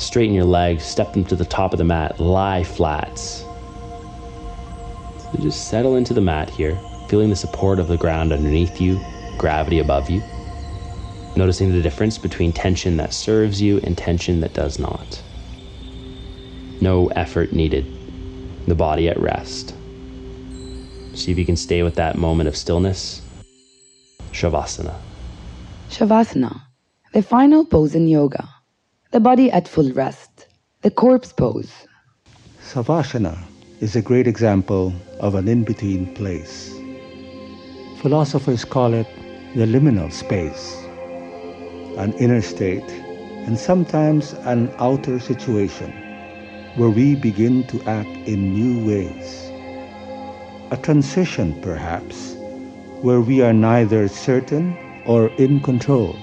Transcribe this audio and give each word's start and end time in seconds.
Straighten 0.00 0.34
your 0.34 0.46
legs, 0.46 0.82
step 0.82 1.12
them 1.12 1.26
to 1.26 1.36
the 1.36 1.44
top 1.44 1.74
of 1.74 1.78
the 1.78 1.84
mat, 1.84 2.18
lie 2.18 2.64
flat. 2.64 3.18
So 3.18 3.44
just 5.40 5.68
settle 5.68 5.96
into 5.96 6.14
the 6.14 6.22
mat 6.22 6.48
here, 6.48 6.80
feeling 7.08 7.28
the 7.28 7.36
support 7.36 7.78
of 7.78 7.88
the 7.88 7.98
ground 7.98 8.32
underneath 8.32 8.80
you, 8.80 8.98
gravity 9.36 9.78
above 9.78 10.08
you. 10.08 10.22
Noticing 11.36 11.70
the 11.70 11.82
difference 11.82 12.16
between 12.16 12.50
tension 12.50 12.96
that 12.96 13.12
serves 13.12 13.60
you 13.60 13.78
and 13.84 13.96
tension 13.96 14.40
that 14.40 14.54
does 14.54 14.78
not. 14.78 15.22
No 16.80 17.08
effort 17.08 17.52
needed, 17.52 17.84
the 18.66 18.74
body 18.74 19.10
at 19.10 19.20
rest. 19.20 19.74
See 21.12 21.30
if 21.30 21.36
you 21.38 21.44
can 21.44 21.56
stay 21.56 21.82
with 21.82 21.96
that 21.96 22.16
moment 22.16 22.48
of 22.48 22.56
stillness. 22.56 23.20
Shavasana. 24.32 24.94
Shavasana, 25.90 26.62
the 27.12 27.20
final 27.20 27.66
pose 27.66 27.94
in 27.94 28.08
yoga. 28.08 28.48
The 29.12 29.18
body 29.18 29.50
at 29.50 29.66
full 29.66 29.90
rest, 29.90 30.46
the 30.82 30.90
corpse 30.90 31.32
pose. 31.32 31.72
Savasana 32.62 33.36
is 33.80 33.96
a 33.96 34.02
great 34.02 34.28
example 34.28 34.92
of 35.18 35.34
an 35.34 35.48
in 35.48 35.64
between 35.64 36.14
place. 36.14 36.72
Philosophers 38.02 38.64
call 38.64 38.94
it 38.94 39.08
the 39.56 39.66
liminal 39.66 40.12
space, 40.12 40.76
an 41.98 42.12
inner 42.20 42.40
state, 42.40 42.88
and 43.46 43.58
sometimes 43.58 44.32
an 44.46 44.72
outer 44.78 45.18
situation 45.18 45.90
where 46.76 46.90
we 46.90 47.16
begin 47.16 47.66
to 47.66 47.82
act 47.90 48.16
in 48.28 48.54
new 48.54 48.86
ways. 48.86 49.50
A 50.70 50.76
transition, 50.80 51.60
perhaps, 51.62 52.36
where 53.02 53.20
we 53.20 53.42
are 53.42 53.52
neither 53.52 54.06
certain 54.06 54.78
or 55.04 55.30
in 55.30 55.58
control, 55.58 56.14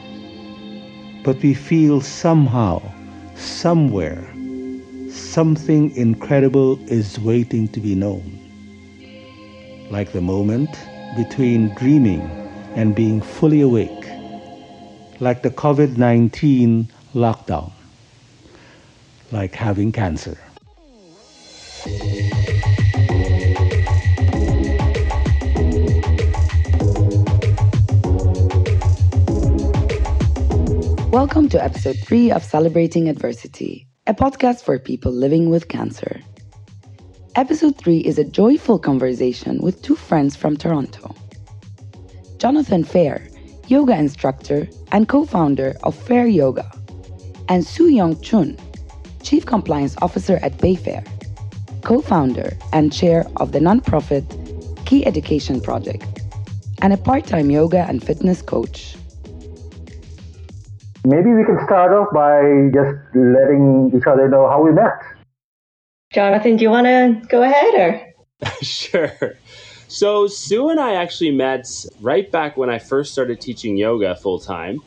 but 1.28 1.44
we 1.44 1.54
feel 1.54 2.00
somehow, 2.00 2.82
somewhere, 3.36 4.26
something 5.10 5.94
incredible 5.98 6.80
is 6.90 7.20
waiting 7.20 7.68
to 7.68 7.82
be 7.82 7.96
known. 7.96 8.24
Like 9.92 10.14
the 10.14 10.22
moment 10.22 10.70
between 11.18 11.76
dreaming 11.76 12.22
and 12.76 12.96
being 12.96 13.20
fully 13.20 13.60
awake, 13.60 14.08
like 15.20 15.42
the 15.42 15.50
COVID 15.50 15.98
19 15.98 16.88
lockdown, 17.14 17.74
like 19.34 19.54
having 19.54 19.92
cancer. 19.92 20.38
Welcome 31.38 31.50
to 31.52 31.64
episode 31.64 32.00
3 32.00 32.32
of 32.32 32.44
Celebrating 32.44 33.08
Adversity, 33.10 33.88
a 34.08 34.16
podcast 34.16 34.64
for 34.64 34.80
people 34.80 35.12
living 35.12 35.52
with 35.52 35.68
cancer. 35.68 36.20
Episode 37.36 37.78
3 37.78 38.00
is 38.00 38.18
a 38.18 38.24
joyful 38.24 38.80
conversation 38.80 39.60
with 39.60 39.80
two 39.84 39.96
friends 39.96 40.36
from 40.36 40.58
Toronto. 40.58 41.14
Jonathan 42.40 42.84
Fair, 42.84 43.30
yoga 43.68 43.96
instructor 43.96 44.68
and 44.92 45.08
co 45.08 45.26
founder 45.26 45.76
of 45.84 45.94
Fair 45.94 46.26
Yoga, 46.26 46.72
and 47.50 47.64
Soo 47.64 47.90
Young 47.90 48.20
Chun, 48.22 48.58
Chief 49.22 49.46
Compliance 49.46 49.96
Officer 50.02 50.40
at 50.42 50.58
Bayfair, 50.58 51.06
co 51.84 52.02
founder 52.02 52.58
and 52.74 52.92
chair 52.92 53.28
of 53.36 53.52
the 53.52 53.60
nonprofit 53.60 54.26
Key 54.88 55.06
Education 55.06 55.62
Project, 55.62 56.04
and 56.82 56.94
a 56.94 56.98
part 56.98 57.28
time 57.28 57.52
yoga 57.52 57.86
and 57.88 58.04
fitness 58.04 58.42
coach. 58.42 58.98
Maybe 61.06 61.34
we 61.34 61.46
can 61.46 61.60
start 61.66 61.94
off 61.94 62.10
by 62.14 62.70
just 62.74 62.98
letting 63.16 63.92
each 63.96 64.06
other 64.08 64.28
know 64.28 64.50
how 64.50 64.62
we 64.64 64.72
met. 64.72 65.00
Jonathan, 66.14 66.56
do 66.56 66.64
you 66.64 66.70
want 66.70 66.88
to 66.88 67.22
go 67.28 67.44
ahead 67.44 67.74
or? 67.76 68.50
sure. 68.62 69.38
So, 69.88 70.28
Sue 70.28 70.70
and 70.70 70.80
I 70.80 70.96
actually 70.96 71.32
met 71.32 71.68
right 72.02 72.30
back 72.32 72.58
when 72.58 72.70
I 72.70 72.80
first 72.80 73.14
started 73.14 73.40
teaching 73.40 73.78
yoga 73.78 74.16
full 74.16 74.40
time. 74.40 74.80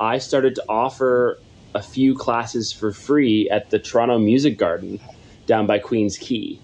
I 0.00 0.18
started 0.18 0.54
to 0.56 0.64
offer 0.68 1.38
a 1.74 1.82
few 1.82 2.14
classes 2.14 2.72
for 2.72 2.92
free 2.92 3.48
at 3.50 3.70
the 3.70 3.78
Toronto 3.78 4.18
Music 4.18 4.58
Garden 4.58 4.98
down 5.46 5.66
by 5.66 5.78
Queen's 5.78 6.16
Quay. 6.16 6.58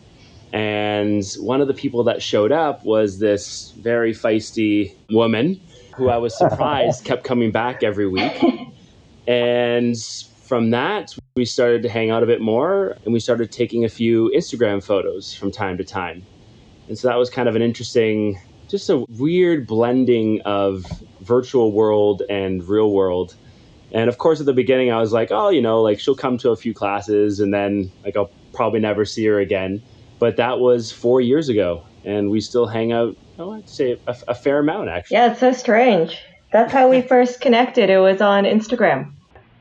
And 0.52 1.24
one 1.38 1.60
of 1.60 1.68
the 1.68 1.74
people 1.74 2.04
that 2.04 2.22
showed 2.22 2.50
up 2.50 2.84
was 2.84 3.18
this 3.18 3.72
very 3.78 4.14
feisty 4.14 4.94
woman 5.10 5.60
who 5.94 6.08
I 6.08 6.16
was 6.16 6.36
surprised 6.38 7.04
kept 7.04 7.24
coming 7.24 7.50
back 7.50 7.82
every 7.82 8.08
week. 8.08 8.32
And 9.26 9.96
from 10.46 10.70
that, 10.70 11.16
we 11.34 11.44
started 11.44 11.82
to 11.82 11.88
hang 11.88 12.10
out 12.10 12.22
a 12.22 12.26
bit 12.26 12.40
more 12.40 12.96
and 13.04 13.12
we 13.12 13.20
started 13.20 13.50
taking 13.50 13.84
a 13.84 13.88
few 13.88 14.30
Instagram 14.34 14.82
photos 14.82 15.34
from 15.34 15.50
time 15.50 15.76
to 15.78 15.84
time. 15.84 16.24
And 16.88 16.96
so 16.96 17.08
that 17.08 17.16
was 17.16 17.28
kind 17.28 17.48
of 17.48 17.56
an 17.56 17.62
interesting, 17.62 18.40
just 18.68 18.88
a 18.88 19.04
weird 19.08 19.66
blending 19.66 20.40
of 20.42 20.86
virtual 21.20 21.72
world 21.72 22.22
and 22.30 22.66
real 22.68 22.92
world. 22.92 23.34
And 23.92 24.08
of 24.08 24.18
course, 24.18 24.38
at 24.40 24.46
the 24.46 24.52
beginning, 24.52 24.92
I 24.92 25.00
was 25.00 25.12
like, 25.12 25.30
oh, 25.32 25.48
you 25.48 25.60
know, 25.60 25.82
like 25.82 25.98
she'll 25.98 26.14
come 26.14 26.38
to 26.38 26.50
a 26.50 26.56
few 26.56 26.72
classes 26.72 27.40
and 27.40 27.52
then 27.52 27.90
like 28.04 28.16
I'll 28.16 28.30
probably 28.52 28.80
never 28.80 29.04
see 29.04 29.24
her 29.26 29.40
again. 29.40 29.82
But 30.18 30.36
that 30.36 30.60
was 30.60 30.92
four 30.92 31.20
years 31.20 31.48
ago. 31.48 31.82
And 32.04 32.30
we 32.30 32.40
still 32.40 32.66
hang 32.66 32.92
out, 32.92 33.16
oh, 33.40 33.50
I'd 33.50 33.68
say 33.68 33.98
a, 34.06 34.16
a 34.28 34.34
fair 34.34 34.60
amount, 34.60 34.90
actually. 34.90 35.16
Yeah, 35.16 35.32
it's 35.32 35.40
so 35.40 35.52
strange. 35.52 36.18
That's 36.52 36.72
how 36.72 36.88
we 36.88 37.02
first 37.08 37.40
connected. 37.40 37.90
It 37.90 37.98
was 37.98 38.20
on 38.20 38.44
Instagram. 38.44 39.15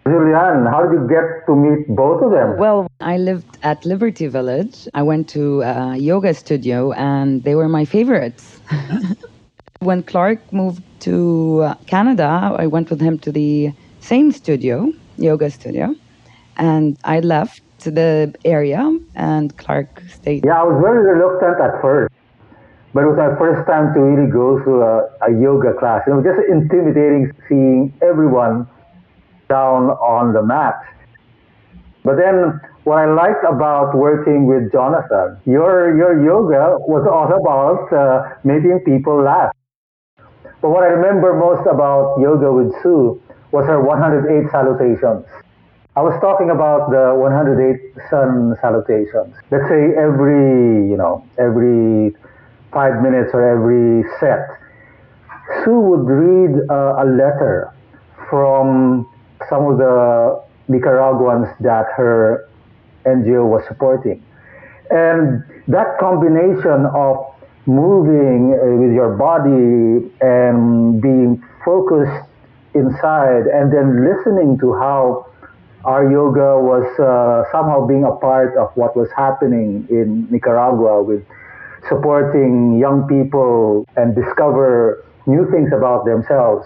Julianne, 0.08 0.70
how 0.70 0.86
did 0.86 0.94
you 0.94 1.08
get 1.08 1.48
to 1.48 1.56
meet 1.56 1.88
both 1.88 2.22
of 2.22 2.30
them? 2.30 2.58
Well, 2.60 2.88
I 3.02 3.18
lived 3.18 3.58
at 3.64 3.84
Liberty 3.86 4.28
Village. 4.28 4.88
I 4.94 5.02
went 5.02 5.28
to 5.30 5.62
a 5.64 5.98
yoga 5.98 6.36
studio 6.36 6.92
and 6.92 7.44
they 7.44 7.56
were 7.56 7.68
my 7.68 7.86
favorites. 7.86 8.60
when 9.80 10.04
Clark 10.04 10.40
moved 10.54 10.84
to 11.02 11.62
uh, 11.64 11.74
Canada, 11.88 12.56
I 12.56 12.68
went 12.68 12.92
with 12.92 13.02
him 13.02 13.18
to 13.20 13.32
the 13.32 13.72
same 14.00 14.32
studio, 14.32 14.94
yoga 15.18 15.50
studio, 15.50 15.96
and 16.58 16.98
I 17.04 17.22
left 17.22 17.62
the 17.80 18.34
area 18.46 18.82
and 19.16 19.58
Clark 19.58 20.04
stayed. 20.14 20.46
Yeah, 20.46 20.62
I 20.62 20.64
was 20.66 20.80
very 20.82 21.02
reluctant 21.02 21.60
at 21.60 21.82
first. 21.82 22.14
But 22.94 23.04
it 23.04 23.08
was 23.08 23.18
my 23.18 23.36
first 23.38 23.68
time 23.68 23.94
to 23.94 24.00
really 24.00 24.32
go 24.32 24.64
to 24.64 24.72
a, 24.82 24.94
a 25.28 25.42
yoga 25.42 25.74
class. 25.74 26.04
It 26.08 26.12
was 26.12 26.24
just 26.24 26.40
intimidating 26.48 27.32
seeing 27.50 27.92
everyone 28.02 28.68
down 29.48 29.90
on 30.02 30.34
the 30.34 30.44
mat. 30.44 30.76
But 32.04 32.18
then 32.18 32.60
what 32.84 33.00
I 33.00 33.06
liked 33.12 33.44
about 33.44 33.98
working 33.98 34.46
with 34.46 34.72
Jonathan, 34.72 35.38
your, 35.46 35.98
your 35.98 36.24
yoga 36.24 36.78
was 36.86 37.06
all 37.10 37.34
about 37.34 37.90
uh, 37.92 38.38
making 38.44 38.82
people 38.86 39.24
laugh. 39.24 39.52
But 40.62 40.70
what 40.70 40.84
I 40.84 40.88
remember 40.88 41.34
most 41.34 41.66
about 41.68 42.20
yoga 42.20 42.52
with 42.54 42.72
Sue 42.82 43.22
was 43.52 43.66
her 43.66 43.82
108 43.82 44.52
salutations. 44.52 45.26
I 45.98 46.02
was 46.02 46.20
talking 46.20 46.50
about 46.50 46.92
the 46.92 47.16
108 47.16 48.10
sun 48.10 48.56
salutations. 48.62 49.34
Let's 49.50 49.64
say 49.72 49.96
every, 49.96 50.90
you 50.92 50.98
know, 50.98 51.26
every 51.40 52.14
five 52.74 53.02
minutes 53.02 53.32
or 53.34 53.42
every 53.42 54.04
set, 54.20 54.44
Sue 55.64 55.80
would 55.80 56.06
read 56.06 56.70
uh, 56.70 57.00
a 57.00 57.06
letter 57.08 57.72
from 58.30 59.08
some 59.50 59.66
of 59.72 59.78
the 59.78 60.42
Nicaraguans 60.68 61.48
that 61.62 61.86
her 61.96 62.48
NGO 63.06 63.48
was 63.48 63.64
supporting. 63.68 64.24
And 64.90 65.44
that 65.68 65.98
combination 66.00 66.86
of 66.94 67.36
moving 67.66 68.54
uh, 68.54 68.78
with 68.78 68.94
your 68.94 69.16
body 69.18 70.12
and 70.22 71.02
being 71.02 71.44
focused 71.64 72.30
inside 72.76 73.48
and 73.48 73.74
then 73.74 74.06
listening 74.06 74.58
to 74.60 74.74
how 74.74 75.26
our 75.86 76.10
yoga 76.10 76.60
was 76.60 76.86
uh, 77.00 77.50
somehow 77.52 77.86
being 77.86 78.04
a 78.04 78.12
part 78.18 78.58
of 78.58 78.70
what 78.76 78.96
was 78.96 79.10
happening 79.16 79.88
in 79.90 80.28
Nicaragua 80.30 81.02
with 81.02 81.24
supporting 81.88 82.78
young 82.80 83.08
people 83.08 83.88
and 83.96 84.16
discover 84.16 85.06
new 85.28 85.50
things 85.52 85.72
about 85.74 86.06
themselves. 86.06 86.66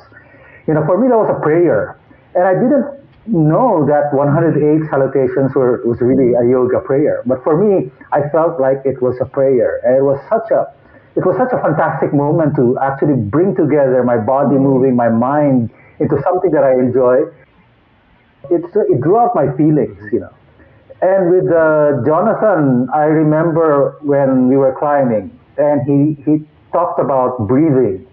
You 0.68 0.74
know, 0.74 0.86
for 0.86 0.98
me, 0.98 1.08
that 1.10 1.18
was 1.18 1.36
a 1.36 1.40
prayer. 1.42 2.00
And 2.36 2.44
I 2.44 2.54
didn't 2.54 3.00
know 3.28 3.86
that 3.86 4.14
108 4.14 4.90
salutations 4.90 5.54
were 5.56 5.82
was 5.86 6.02
really 6.02 6.34
a 6.34 6.44
yoga 6.50 6.80
prayer. 6.80 7.24
But 7.26 7.44
for 7.44 7.58
me, 7.58 7.92
I 8.12 8.30
felt 8.30 8.60
like 8.60 8.82
it 8.86 9.02
was 9.02 9.18
a 9.22 9.26
prayer. 9.26 9.82
And 9.84 9.98
it 9.98 10.04
was 10.04 10.20
such 10.30 10.52
a 10.52 10.74
it 11.16 11.26
was 11.26 11.36
such 11.38 11.52
a 11.52 11.62
fantastic 11.62 12.14
moment 12.14 12.56
to 12.56 12.78
actually 12.80 13.16
bring 13.16 13.56
together 13.56 14.04
my 14.04 14.18
body 14.18 14.56
moving, 14.56 14.96
my 14.96 15.10
mind 15.10 15.70
into 16.00 16.22
something 16.24 16.52
that 16.52 16.64
I 16.64 16.74
enjoy. 16.74 17.28
It's, 18.50 18.72
it 18.76 19.02
drew 19.02 19.18
out 19.18 19.36
my 19.36 19.52
feelings, 19.58 20.00
you 20.14 20.22
know. 20.22 20.34
And 21.02 21.32
with 21.32 21.52
uh, 21.52 22.04
Jonathan, 22.06 22.88
I 22.94 23.06
remember 23.06 23.98
when 24.02 24.48
we 24.48 24.58
were 24.58 24.76
climbing, 24.78 25.38
and 25.58 25.82
he, 25.84 26.22
he 26.24 26.46
talked 26.72 27.00
about 27.00 27.48
breathing. 27.48 28.06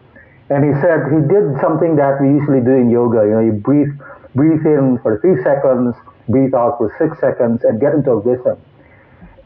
And 0.48 0.62
he 0.62 0.72
said 0.80 1.10
he 1.10 1.20
did 1.26 1.58
something 1.60 1.96
that 1.96 2.22
we 2.22 2.30
usually 2.38 2.62
do 2.62 2.74
in 2.74 2.90
yoga. 2.90 3.26
You 3.26 3.34
know, 3.38 3.44
you 3.44 3.52
breathe 3.52 3.90
breathe 4.34 4.66
in 4.66 4.98
for 5.02 5.18
three 5.20 5.42
seconds 5.42 5.96
breathe 6.28 6.54
out 6.54 6.78
for 6.78 6.94
six 6.98 7.18
seconds, 7.20 7.62
and 7.64 7.80
get 7.80 7.94
into 7.94 8.10
a 8.10 8.18
rhythm. 8.18 8.58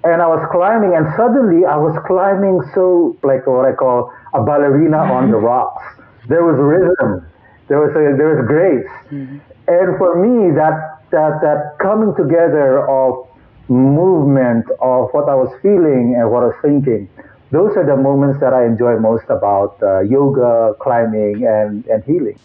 And 0.02 0.22
I 0.22 0.26
was 0.26 0.40
climbing, 0.50 0.96
and 0.96 1.06
suddenly 1.16 1.66
I 1.66 1.76
was 1.76 1.92
climbing 2.06 2.60
so 2.74 3.16
like 3.22 3.46
what 3.46 3.68
I 3.68 3.72
call 3.72 4.12
a 4.32 4.42
ballerina 4.42 4.96
on 4.96 5.30
the 5.30 5.36
rocks. 5.36 5.84
There 6.28 6.44
was 6.44 6.56
rhythm, 6.56 7.26
there 7.68 7.80
was 7.80 7.92
a, 7.92 8.16
there 8.16 8.36
was 8.36 8.46
grace, 8.48 8.88
mm-hmm. 9.12 9.38
and 9.68 9.98
for 9.98 10.16
me 10.16 10.54
that 10.56 11.04
that 11.12 11.40
that 11.42 11.76
coming 11.80 12.14
together 12.16 12.88
of 12.88 13.28
movement 13.68 14.64
of 14.80 15.12
what 15.12 15.28
I 15.28 15.36
was 15.36 15.52
feeling 15.60 16.16
and 16.16 16.30
what 16.30 16.42
I 16.42 16.46
was 16.46 16.60
thinking. 16.62 17.08
Those 17.50 17.76
are 17.76 17.84
the 17.84 17.96
moments 17.96 18.38
that 18.38 18.54
I 18.54 18.64
enjoy 18.64 18.98
most 19.00 19.24
about 19.28 19.76
uh, 19.82 20.00
yoga, 20.00 20.74
climbing, 20.78 21.44
and, 21.44 21.84
and 21.86 22.04
healing. 22.04 22.38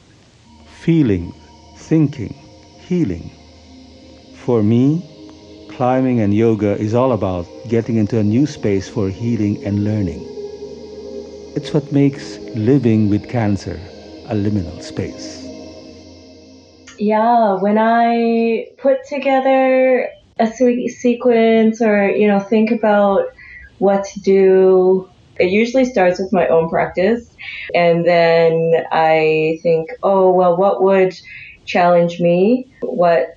Feeling, 0.66 1.32
thinking, 1.78 2.34
healing. 2.80 3.30
For 4.34 4.64
me, 4.64 5.06
climbing 5.70 6.22
and 6.22 6.34
yoga 6.34 6.76
is 6.78 6.96
all 6.96 7.12
about 7.12 7.46
getting 7.70 7.98
into 7.98 8.18
a 8.18 8.24
new 8.24 8.48
space 8.48 8.90
for 8.90 9.10
healing 9.10 9.64
and 9.64 9.84
learning. 9.84 10.26
It's 11.56 11.72
what 11.72 11.92
makes 11.92 12.40
living 12.56 13.08
with 13.08 13.30
cancer 13.30 13.80
a 14.28 14.34
liminal 14.34 14.82
space. 14.82 15.46
Yeah, 16.98 17.62
when 17.62 17.78
I 17.78 18.68
put 18.80 19.06
together 19.08 20.10
a 20.40 20.48
sequence 20.48 21.80
or, 21.80 22.10
you 22.10 22.28
know, 22.28 22.40
think 22.40 22.72
about 22.72 23.26
what 23.80 24.06
to 24.06 24.20
do. 24.22 25.10
It 25.40 25.50
usually 25.50 25.86
starts 25.86 26.20
with 26.20 26.32
my 26.32 26.48
own 26.48 26.70
practice. 26.70 27.30
And 27.74 28.06
then 28.06 28.86
I 28.92 29.60
think, 29.64 29.90
oh, 30.04 30.32
well, 30.32 30.56
what 30.56 30.82
would 30.82 31.14
challenge 31.66 32.20
me? 32.20 32.68
What 32.82 33.36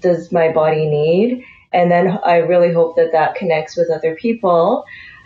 does 0.00 0.32
my 0.32 0.52
body 0.52 0.88
need? 0.88 1.44
And 1.72 1.90
then 1.90 2.18
I 2.24 2.38
really 2.38 2.72
hope 2.72 2.96
that 2.96 3.12
that 3.12 3.34
connects 3.34 3.76
with 3.76 3.90
other 3.90 4.14
people. 4.14 4.84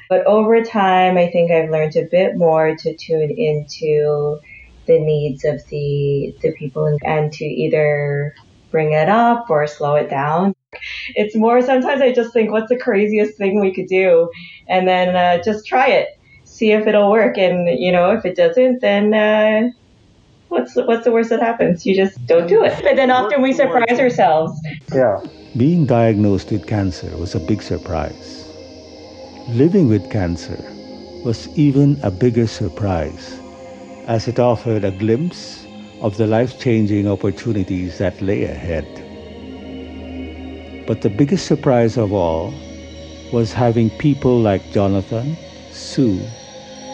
But 0.08 0.24
over 0.26 0.62
time, 0.62 1.16
I 1.16 1.28
think 1.28 1.50
I've 1.50 1.70
learned 1.70 1.96
a 1.96 2.04
bit 2.04 2.36
more 2.36 2.76
to 2.76 2.96
tune 2.96 3.30
into 3.30 4.38
the 4.86 5.00
needs 5.00 5.44
of 5.44 5.66
the 5.68 6.32
the 6.42 6.52
people 6.52 6.96
and 7.04 7.32
to 7.32 7.44
either 7.44 8.34
bring 8.70 8.92
it 8.92 9.08
up 9.08 9.50
or 9.50 9.66
slow 9.66 9.96
it 9.96 10.08
down. 10.08 10.54
It's 11.14 11.34
more 11.34 11.62
sometimes 11.62 12.00
I 12.00 12.12
just 12.12 12.32
think, 12.32 12.50
what's 12.50 12.68
the 12.68 12.78
craziest 12.78 13.36
thing 13.36 13.60
we 13.60 13.72
could 13.74 13.88
do? 13.88 14.30
And 14.68 14.86
then 14.86 15.16
uh, 15.16 15.42
just 15.42 15.66
try 15.66 15.88
it, 15.88 16.08
see 16.44 16.72
if 16.72 16.86
it'll 16.86 17.10
work. 17.10 17.38
And, 17.38 17.68
you 17.78 17.92
know, 17.92 18.10
if 18.10 18.24
it 18.24 18.36
doesn't, 18.36 18.80
then. 18.80 19.14
Uh, 19.14 19.70
what's 20.48 20.76
what's 20.76 21.04
the 21.04 21.10
worst 21.10 21.30
that 21.30 21.40
happens? 21.40 21.84
You 21.84 21.94
just 21.94 22.24
don't 22.26 22.46
do 22.46 22.64
it. 22.64 22.80
But 22.82 22.96
then 22.96 23.10
often 23.10 23.42
we 23.42 23.52
surprise 23.52 23.98
ourselves. 23.98 24.58
Yeah. 24.94 25.20
Being 25.56 25.86
diagnosed 25.86 26.50
with 26.50 26.66
cancer 26.66 27.16
was 27.16 27.34
a 27.34 27.40
big 27.40 27.62
surprise. 27.62 28.46
Living 29.48 29.88
with 29.88 30.10
cancer 30.10 30.58
was 31.24 31.48
even 31.56 31.98
a 32.02 32.10
bigger 32.10 32.46
surprise 32.46 33.40
as 34.06 34.28
it 34.28 34.38
offered 34.38 34.84
a 34.84 34.90
glimpse 34.90 35.66
of 36.00 36.16
the 36.16 36.26
life 36.26 36.60
changing 36.60 37.08
opportunities 37.08 37.98
that 37.98 38.20
lay 38.20 38.44
ahead. 38.44 38.86
But 40.86 41.02
the 41.02 41.10
biggest 41.10 41.46
surprise 41.46 41.96
of 41.96 42.12
all 42.12 42.54
was 43.32 43.52
having 43.52 43.90
people 43.98 44.38
like 44.38 44.72
Jonathan, 44.72 45.36
Sue, 45.72 46.20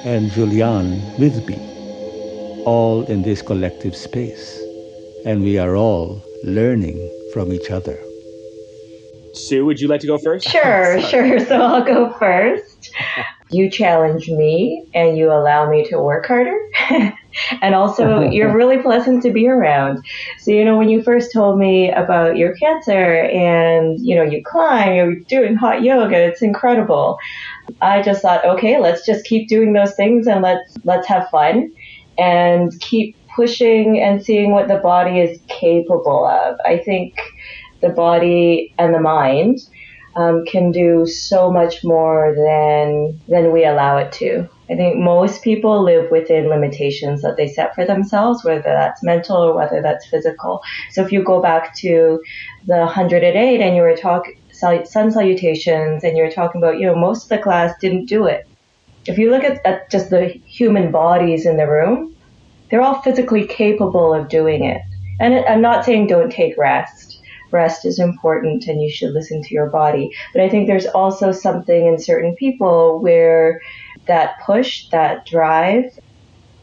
and 0.05 0.31
Julian 0.31 1.00
with 1.19 1.47
me, 1.47 1.56
all 2.65 3.05
in 3.05 3.23
this 3.23 3.43
collective 3.43 3.94
space. 3.94 4.59
And 5.27 5.43
we 5.43 5.59
are 5.59 5.77
all 5.77 6.23
learning 6.43 6.99
from 7.35 7.53
each 7.53 7.71
other. 7.71 7.99
Sue, 9.35 9.65
would 9.65 9.81
you 9.81 9.89
like 9.89 10.00
to 10.00 10.06
go 10.06 10.19
first? 10.19 10.49
Sure, 10.49 11.00
sure. 11.11 11.39
So 11.41 11.61
I'll 11.61 11.85
go 11.85 12.12
first. 12.19 12.91
You 13.50 13.71
challenge 13.71 14.29
me 14.29 14.87
and 14.94 15.17
you 15.17 15.31
allow 15.31 15.69
me 15.71 15.85
to 15.89 15.99
work 15.99 16.27
harder. 16.27 16.59
and 17.61 17.75
also 17.75 18.20
you're 18.20 18.52
really 18.56 18.79
pleasant 18.79 19.23
to 19.23 19.31
be 19.31 19.49
around. 19.49 20.05
So, 20.38 20.50
you 20.50 20.64
know, 20.64 20.76
when 20.76 20.88
you 20.88 21.02
first 21.02 21.32
told 21.32 21.58
me 21.58 21.90
about 21.90 22.37
your 22.37 22.55
cancer 22.56 23.23
and, 23.25 23.99
you 24.00 24.14
know, 24.14 24.23
you 24.23 24.43
climb, 24.44 24.94
you're 24.94 25.14
doing 25.14 25.56
hot 25.56 25.82
yoga, 25.82 26.17
it's 26.17 26.43
incredible. 26.43 27.19
I 27.81 28.02
just 28.02 28.23
thought, 28.23 28.44
okay, 28.44 28.79
let's 28.81 29.06
just 29.06 29.25
keep 29.25 29.49
doing 29.49 29.73
those 29.73 29.94
things 29.94 30.26
and 30.26 30.43
let's 30.43 30.76
let's 30.84 31.06
have 31.08 31.29
fun 31.31 31.73
and 32.19 32.73
keep 32.81 33.17
pushing 33.34 34.00
and 34.00 34.23
seeing 34.23 34.52
what 34.52 34.69
the 34.69 34.79
body 34.79 35.20
is 35.20 35.40
capable 35.49 36.26
of. 36.26 36.58
I 36.64 36.79
think 36.79 37.19
the 37.81 37.88
body 37.88 38.75
and 38.79 38.94
the 38.94 39.00
mind 39.00 39.58
um, 40.17 40.44
can 40.44 40.70
do 40.70 41.06
so 41.06 41.50
much 41.50 41.84
more 41.84 42.34
than 42.37 43.20
than 43.29 43.52
we 43.52 43.64
allow 43.64 43.96
it 43.96 44.12
to. 44.12 44.49
I 44.72 44.76
think 44.76 44.96
most 44.96 45.42
people 45.42 45.82
live 45.82 46.10
within 46.10 46.48
limitations 46.48 47.20
that 47.20 47.36
they 47.36 47.46
set 47.46 47.74
for 47.74 47.84
themselves, 47.84 48.42
whether 48.42 48.62
that's 48.62 49.02
mental 49.02 49.36
or 49.36 49.54
whether 49.54 49.82
that's 49.82 50.06
physical. 50.06 50.62
So 50.92 51.04
if 51.04 51.12
you 51.12 51.22
go 51.22 51.42
back 51.42 51.76
to 51.76 52.22
the 52.66 52.78
108 52.78 53.60
and 53.60 53.76
you 53.76 53.82
were 53.82 53.96
talking 53.96 54.38
sun 54.52 55.10
salutations 55.10 56.04
and 56.04 56.16
you 56.16 56.22
were 56.22 56.30
talking 56.30 56.62
about, 56.62 56.78
you 56.78 56.86
know, 56.86 56.94
most 56.94 57.24
of 57.24 57.28
the 57.28 57.38
class 57.38 57.74
didn't 57.80 58.06
do 58.06 58.26
it. 58.26 58.46
If 59.06 59.19
you 59.19 59.30
look 59.30 59.44
at, 59.44 59.64
at 59.66 59.90
just 59.90 60.08
the 60.10 60.28
human 60.46 60.90
bodies 60.90 61.44
in 61.44 61.56
the 61.58 61.66
room, 61.66 62.14
they're 62.70 62.80
all 62.80 63.02
physically 63.02 63.46
capable 63.46 64.14
of 64.14 64.28
doing 64.28 64.64
it. 64.64 64.80
And 65.20 65.34
I'm 65.46 65.60
not 65.60 65.84
saying 65.84 66.06
don't 66.06 66.32
take 66.32 66.56
rest. 66.56 67.20
Rest 67.50 67.84
is 67.84 67.98
important 67.98 68.66
and 68.66 68.80
you 68.80 68.90
should 68.90 69.12
listen 69.12 69.42
to 69.42 69.54
your 69.54 69.69
body. 69.69 70.10
But 70.32 70.42
I 70.42 70.48
think 70.48 70.66
there's 70.66 70.86
also 70.86 71.32
something 71.32 71.86
in 71.86 71.98
certain 71.98 72.34
people 72.36 73.00
where 73.00 73.60
that 74.06 74.40
push, 74.44 74.88
that 74.88 75.26
drive, 75.26 75.99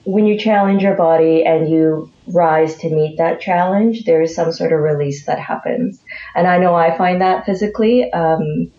when 0.03 0.25
you 0.25 0.37
challenge 0.37 0.81
your 0.81 0.95
body 0.95 1.45
and 1.45 1.69
you 1.69 2.11
rise 2.27 2.75
to 2.77 2.89
meet 2.89 3.17
that 3.17 3.39
challenge, 3.39 4.05
there 4.05 4.21
is 4.21 4.33
some 4.33 4.51
sort 4.51 4.73
of 4.73 4.79
release 4.79 5.25
that 5.25 5.39
happens. 5.39 6.01
And 6.35 6.47
I 6.47 6.57
know 6.57 6.75
I 6.75 6.97
find 6.97 7.21
that 7.21 7.45
physically. 7.45 8.11
Um, 8.11 8.71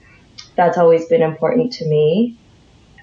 that's 0.56 0.78
always 0.78 1.06
been 1.06 1.22
important 1.22 1.72
to 1.74 1.86
me. 1.86 2.36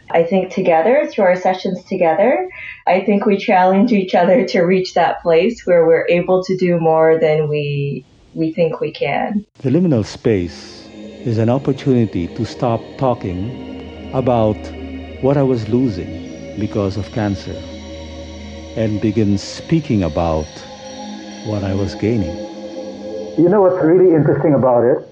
I 0.09 0.23
think 0.23 0.53
together, 0.53 1.07
through 1.11 1.25
our 1.25 1.35
sessions 1.35 1.83
together, 1.83 2.49
I 2.85 3.01
think 3.01 3.25
we 3.25 3.37
challenge 3.37 3.91
each 3.91 4.15
other 4.15 4.45
to 4.45 4.61
reach 4.61 4.93
that 4.93 5.21
place 5.21 5.65
where 5.65 5.85
we're 5.85 6.07
able 6.07 6.43
to 6.45 6.55
do 6.55 6.79
more 6.79 7.19
than 7.19 7.49
we 7.49 8.05
we 8.33 8.53
think 8.53 8.79
we 8.79 8.91
can. 8.91 9.45
The 9.59 9.69
liminal 9.69 10.05
space 10.05 10.87
is 11.25 11.39
an 11.39 11.49
opportunity 11.49 12.27
to 12.27 12.45
stop 12.45 12.81
talking 12.97 14.11
about 14.13 14.57
what 15.21 15.35
I 15.35 15.43
was 15.43 15.67
losing 15.69 16.59
because 16.59 16.95
of 16.95 17.11
cancer 17.11 17.55
and 18.75 19.01
begin 19.01 19.37
speaking 19.37 20.03
about 20.03 20.45
what 21.45 21.63
I 21.63 21.73
was 21.73 21.95
gaining. 21.95 22.35
You 23.37 23.49
know 23.49 23.61
what's 23.61 23.83
really 23.83 24.13
interesting 24.13 24.53
about 24.53 24.83
it? 24.83 25.07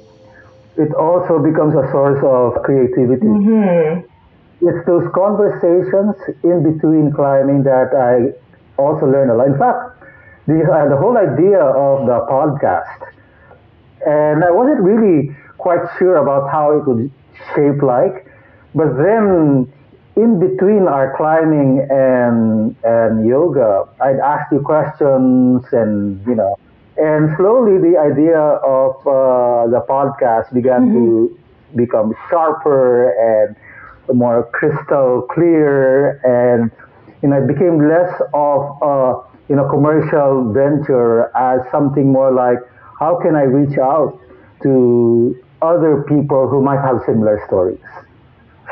It 0.78 0.94
also 0.94 1.40
becomes 1.40 1.74
a 1.74 1.90
source 1.92 2.22
of 2.24 2.62
creativity. 2.64 3.26
Mm-hmm. 3.26 4.06
It's 4.68 4.86
those 4.86 5.10
conversations 5.14 6.16
in 6.44 6.62
between 6.62 7.12
climbing 7.12 7.64
that 7.64 7.94
I 7.96 8.34
also 8.82 9.08
learn 9.08 9.30
a 9.30 9.36
lot. 9.36 9.48
In 9.48 9.58
fact, 9.58 10.04
the, 10.46 10.62
uh, 10.62 10.90
the 10.90 10.98
whole 10.98 11.18
idea 11.18 11.60
of 11.60 12.06
the 12.06 12.20
podcast, 12.30 13.02
and 14.06 14.44
I 14.44 14.52
wasn't 14.52 14.82
really 14.82 15.36
quite 15.58 15.82
sure 15.98 16.18
about 16.18 16.52
how 16.52 16.78
it 16.78 16.86
would 16.86 17.10
shape 17.56 17.82
like, 17.82 18.30
but 18.76 18.98
then 18.98 19.72
in 20.16 20.40
between 20.40 20.88
our 20.88 21.16
climbing 21.18 21.86
and 21.90 22.76
and 22.84 23.28
yoga, 23.28 23.88
I'd 24.00 24.20
ask 24.20 24.52
you 24.52 24.60
questions 24.62 25.64
and 25.72 26.26
you 26.26 26.36
know, 26.36 26.58
and 26.98 27.36
slowly 27.38 27.78
the 27.78 27.98
idea 28.00 28.40
of 28.40 28.96
uh, 29.06 29.68
the 29.68 29.84
podcast 29.88 30.54
began 30.54 30.88
mm-hmm. 30.88 30.96
to 30.96 31.40
become 31.76 32.16
sharper 32.30 33.12
and 33.12 33.56
more 34.18 34.50
crystal 34.54 35.28
clear, 35.34 36.22
and 36.24 36.72
you 37.22 37.30
know, 37.30 37.44
it 37.44 37.48
became 37.48 37.88
less 37.88 38.14
of 38.34 38.78
a 38.82 39.22
you 39.50 39.56
know 39.56 39.68
commercial 39.70 40.54
venture 40.54 41.36
as 41.36 41.60
something 41.72 42.12
more 42.12 42.32
like 42.32 42.60
how 43.00 43.20
can 43.22 43.36
I 43.36 43.44
reach 43.44 43.78
out 43.78 44.18
to 44.64 45.36
other 45.62 46.04
people 46.08 46.48
who 46.48 46.62
might 46.62 46.80
have 46.80 47.02
similar 47.06 47.42
stories. 47.48 47.80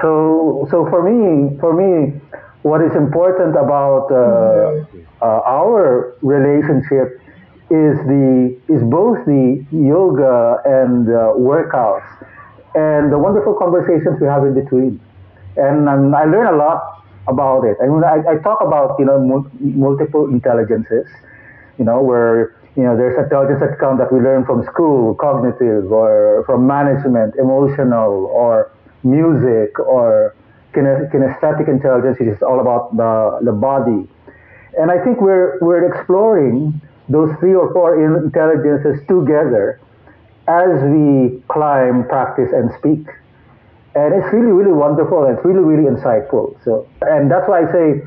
So, 0.03 0.67
so 0.69 0.85
for 0.89 0.99
me, 0.99 1.57
for 1.63 1.71
me, 1.71 2.19
what 2.63 2.81
is 2.83 2.93
important 2.93 3.55
about 3.55 4.11
uh, 4.11 4.83
uh, 5.23 5.41
our 5.47 6.17
relationship 6.21 7.23
is 7.71 7.95
the 8.03 8.51
is 8.67 8.83
both 8.83 9.23
the 9.25 9.63
yoga 9.71 10.59
and 10.65 11.07
uh, 11.07 11.31
workouts 11.39 12.03
and 12.75 13.13
the 13.13 13.17
wonderful 13.17 13.53
conversations 13.53 14.19
we 14.19 14.27
have 14.27 14.43
in 14.43 14.53
between. 14.53 14.99
And 15.55 15.87
um, 15.87 16.13
I 16.13 16.25
learn 16.25 16.47
a 16.47 16.57
lot 16.57 17.01
about 17.29 17.63
it. 17.63 17.77
I 17.81 17.87
mean, 17.87 18.03
I, 18.03 18.19
I 18.27 18.35
talk 18.43 18.59
about 18.59 18.99
you 18.99 19.05
know 19.05 19.47
multiple 19.61 20.27
intelligences, 20.27 21.07
you 21.79 21.85
know, 21.85 22.01
where 22.03 22.57
you 22.75 22.83
know, 22.83 22.97
there's 22.97 23.17
intelligence 23.17 23.61
that 23.61 23.79
comes 23.79 23.99
that 23.99 24.11
we 24.11 24.19
learn 24.19 24.43
from 24.43 24.65
school, 24.65 25.15
cognitive, 25.15 25.91
or 25.91 26.43
from 26.45 26.67
management, 26.67 27.35
emotional, 27.35 28.25
or 28.25 28.71
music, 29.03 29.79
or 29.79 30.35
kinesthetic 30.73 31.67
intelligence, 31.67 32.17
which 32.19 32.29
is 32.29 32.41
all 32.41 32.59
about 32.59 32.95
the, 32.97 33.45
the 33.45 33.51
body. 33.51 34.07
And 34.77 34.89
I 34.89 35.03
think 35.03 35.21
we're, 35.21 35.59
we're 35.61 35.85
exploring 35.85 36.81
those 37.09 37.29
three 37.39 37.53
or 37.53 37.71
four 37.73 37.99
intelligences 37.99 39.05
together 39.07 39.79
as 40.47 40.81
we 40.83 41.41
climb, 41.47 42.07
practice, 42.07 42.49
and 42.51 42.71
speak. 42.79 43.05
And 43.95 44.13
it's 44.15 44.33
really, 44.33 44.51
really 44.51 44.73
wonderful 44.73 45.25
and 45.25 45.37
it's 45.37 45.45
really, 45.45 45.61
really 45.61 45.87
insightful. 45.87 46.57
So, 46.65 46.87
and 47.01 47.29
that's 47.29 47.47
why 47.47 47.67
I 47.67 47.71
say 47.71 48.01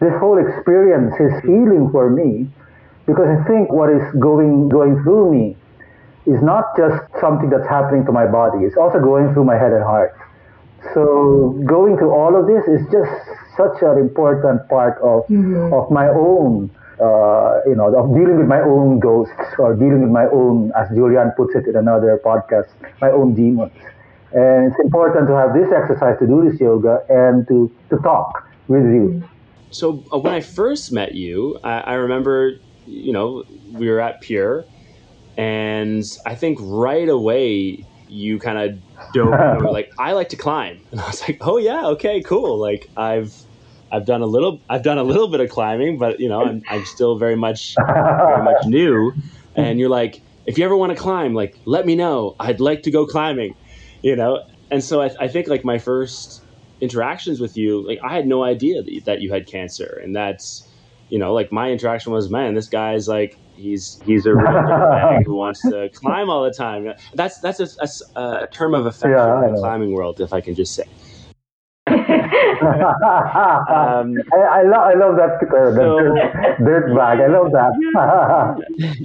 this 0.00 0.12
whole 0.20 0.36
experience 0.36 1.14
is 1.18 1.32
healing 1.42 1.88
for 1.90 2.10
me 2.10 2.48
because 3.06 3.26
I 3.26 3.42
think 3.48 3.72
what 3.72 3.90
is 3.90 4.02
going, 4.20 4.68
going 4.68 5.02
through 5.02 5.32
me 5.32 5.56
is 6.26 6.42
not 6.42 6.76
just 6.76 7.02
something 7.20 7.50
that's 7.50 7.68
happening 7.68 8.04
to 8.06 8.12
my 8.12 8.26
body, 8.26 8.64
it's 8.64 8.76
also 8.76 8.98
going 8.98 9.32
through 9.34 9.44
my 9.44 9.56
head 9.56 9.72
and 9.72 9.84
heart. 9.84 10.16
So 10.92 11.60
going 11.64 11.96
through 11.96 12.12
all 12.12 12.36
of 12.36 12.46
this 12.46 12.64
is 12.68 12.84
just 12.92 13.12
such 13.56 13.82
an 13.82 13.98
important 13.98 14.68
part 14.68 15.00
of 15.00 15.26
mm-hmm. 15.28 15.72
of 15.72 15.90
my 15.90 16.08
own 16.08 16.70
uh, 17.00 17.60
you 17.66 17.74
know, 17.74 17.90
of 17.94 18.14
dealing 18.14 18.38
with 18.38 18.46
my 18.46 18.60
own 18.60 19.00
ghosts 19.00 19.34
or 19.58 19.74
dealing 19.74 20.02
with 20.02 20.10
my 20.10 20.26
own, 20.26 20.72
as 20.76 20.88
Julian 20.90 21.32
puts 21.36 21.54
it 21.54 21.66
in 21.66 21.76
another 21.76 22.20
podcast, 22.24 22.68
my 23.00 23.10
own 23.10 23.34
demons. 23.34 23.72
And 24.32 24.70
it's 24.70 24.80
important 24.80 25.28
to 25.28 25.34
have 25.34 25.54
this 25.54 25.70
exercise 25.72 26.18
to 26.18 26.26
do 26.26 26.48
this 26.48 26.60
yoga 26.60 27.04
and 27.08 27.46
to, 27.48 27.70
to 27.90 27.98
talk 27.98 28.48
with 28.68 28.84
you. 28.84 29.22
So 29.70 30.04
uh, 30.12 30.18
when 30.18 30.32
I 30.32 30.40
first 30.40 30.92
met 30.92 31.14
you, 31.14 31.58
I, 31.64 31.80
I 31.80 31.94
remember, 31.94 32.52
you 32.86 33.12
know, 33.12 33.44
we 33.72 33.88
were 33.90 34.00
at 34.00 34.20
Pure, 34.20 34.64
and 35.36 36.04
I 36.26 36.34
think 36.34 36.58
right 36.60 37.08
away 37.08 37.84
you 38.08 38.38
kind 38.38 38.58
of 38.58 39.12
dove 39.12 39.30
were 39.62 39.70
like, 39.72 39.90
I 39.98 40.12
like 40.12 40.28
to 40.30 40.36
climb, 40.36 40.80
and 40.90 41.00
I 41.00 41.06
was 41.06 41.22
like, 41.22 41.38
oh 41.40 41.58
yeah, 41.58 41.86
okay, 41.88 42.22
cool. 42.22 42.58
Like 42.58 42.90
I've 42.96 43.34
I've 43.90 44.06
done 44.06 44.22
a 44.22 44.26
little 44.26 44.60
I've 44.68 44.82
done 44.82 44.98
a 44.98 45.04
little 45.04 45.28
bit 45.28 45.40
of 45.40 45.50
climbing, 45.50 45.98
but 45.98 46.20
you 46.20 46.28
know, 46.28 46.44
I'm 46.44 46.62
I'm 46.68 46.84
still 46.84 47.18
very 47.18 47.36
much 47.36 47.74
very 47.76 48.42
much 48.42 48.64
new. 48.66 49.12
And 49.56 49.78
you're 49.78 49.88
like, 49.88 50.20
if 50.46 50.58
you 50.58 50.64
ever 50.64 50.76
want 50.76 50.90
to 50.90 50.98
climb, 51.00 51.34
like 51.34 51.56
let 51.64 51.86
me 51.86 51.94
know. 51.94 52.34
I'd 52.40 52.60
like 52.60 52.82
to 52.82 52.90
go 52.90 53.06
climbing, 53.06 53.54
you 54.02 54.16
know. 54.16 54.42
And 54.70 54.82
so 54.82 55.02
I, 55.02 55.10
I 55.20 55.28
think 55.28 55.46
like 55.46 55.64
my 55.64 55.78
first 55.78 56.42
interactions 56.80 57.40
with 57.40 57.56
you, 57.56 57.86
like 57.86 58.00
I 58.02 58.14
had 58.14 58.26
no 58.26 58.42
idea 58.42 58.82
that, 58.82 59.02
that 59.04 59.20
you 59.20 59.32
had 59.32 59.46
cancer, 59.46 60.00
and 60.02 60.14
that's 60.14 60.68
you 61.08 61.18
know, 61.18 61.32
like 61.32 61.52
my 61.52 61.70
interaction 61.70 62.12
was, 62.12 62.30
man, 62.30 62.54
this 62.54 62.68
guy's 62.68 63.06
like 63.06 63.38
he's 63.54 64.00
he's 64.04 64.26
a 64.26 64.34
real 64.34 65.22
who 65.24 65.34
wants 65.34 65.62
to 65.62 65.88
climb 65.94 66.28
all 66.30 66.44
the 66.44 66.52
time. 66.52 66.92
That's 67.14 67.38
that's 67.40 67.60
a, 67.60 67.68
a, 68.18 68.44
a 68.44 68.46
term 68.48 68.74
of 68.74 68.86
affection 68.86 69.10
yeah, 69.12 69.46
in 69.46 69.54
the 69.54 69.60
climbing 69.60 69.92
world, 69.92 70.20
if 70.20 70.32
I 70.32 70.40
can 70.40 70.54
just 70.54 70.74
say. 70.74 70.84
um, 71.86 71.96
I, 74.32 74.36
I, 74.36 74.62
lo- 74.62 74.78
I 74.78 74.94
love 74.94 75.16
that 75.16 75.38
uh, 75.42 75.74
so, 75.74 75.98
dirt, 75.98 76.58
dirt 76.58 76.96
bag. 76.96 77.20
I 77.20 77.26
love 77.26 77.52
that. 77.52 77.72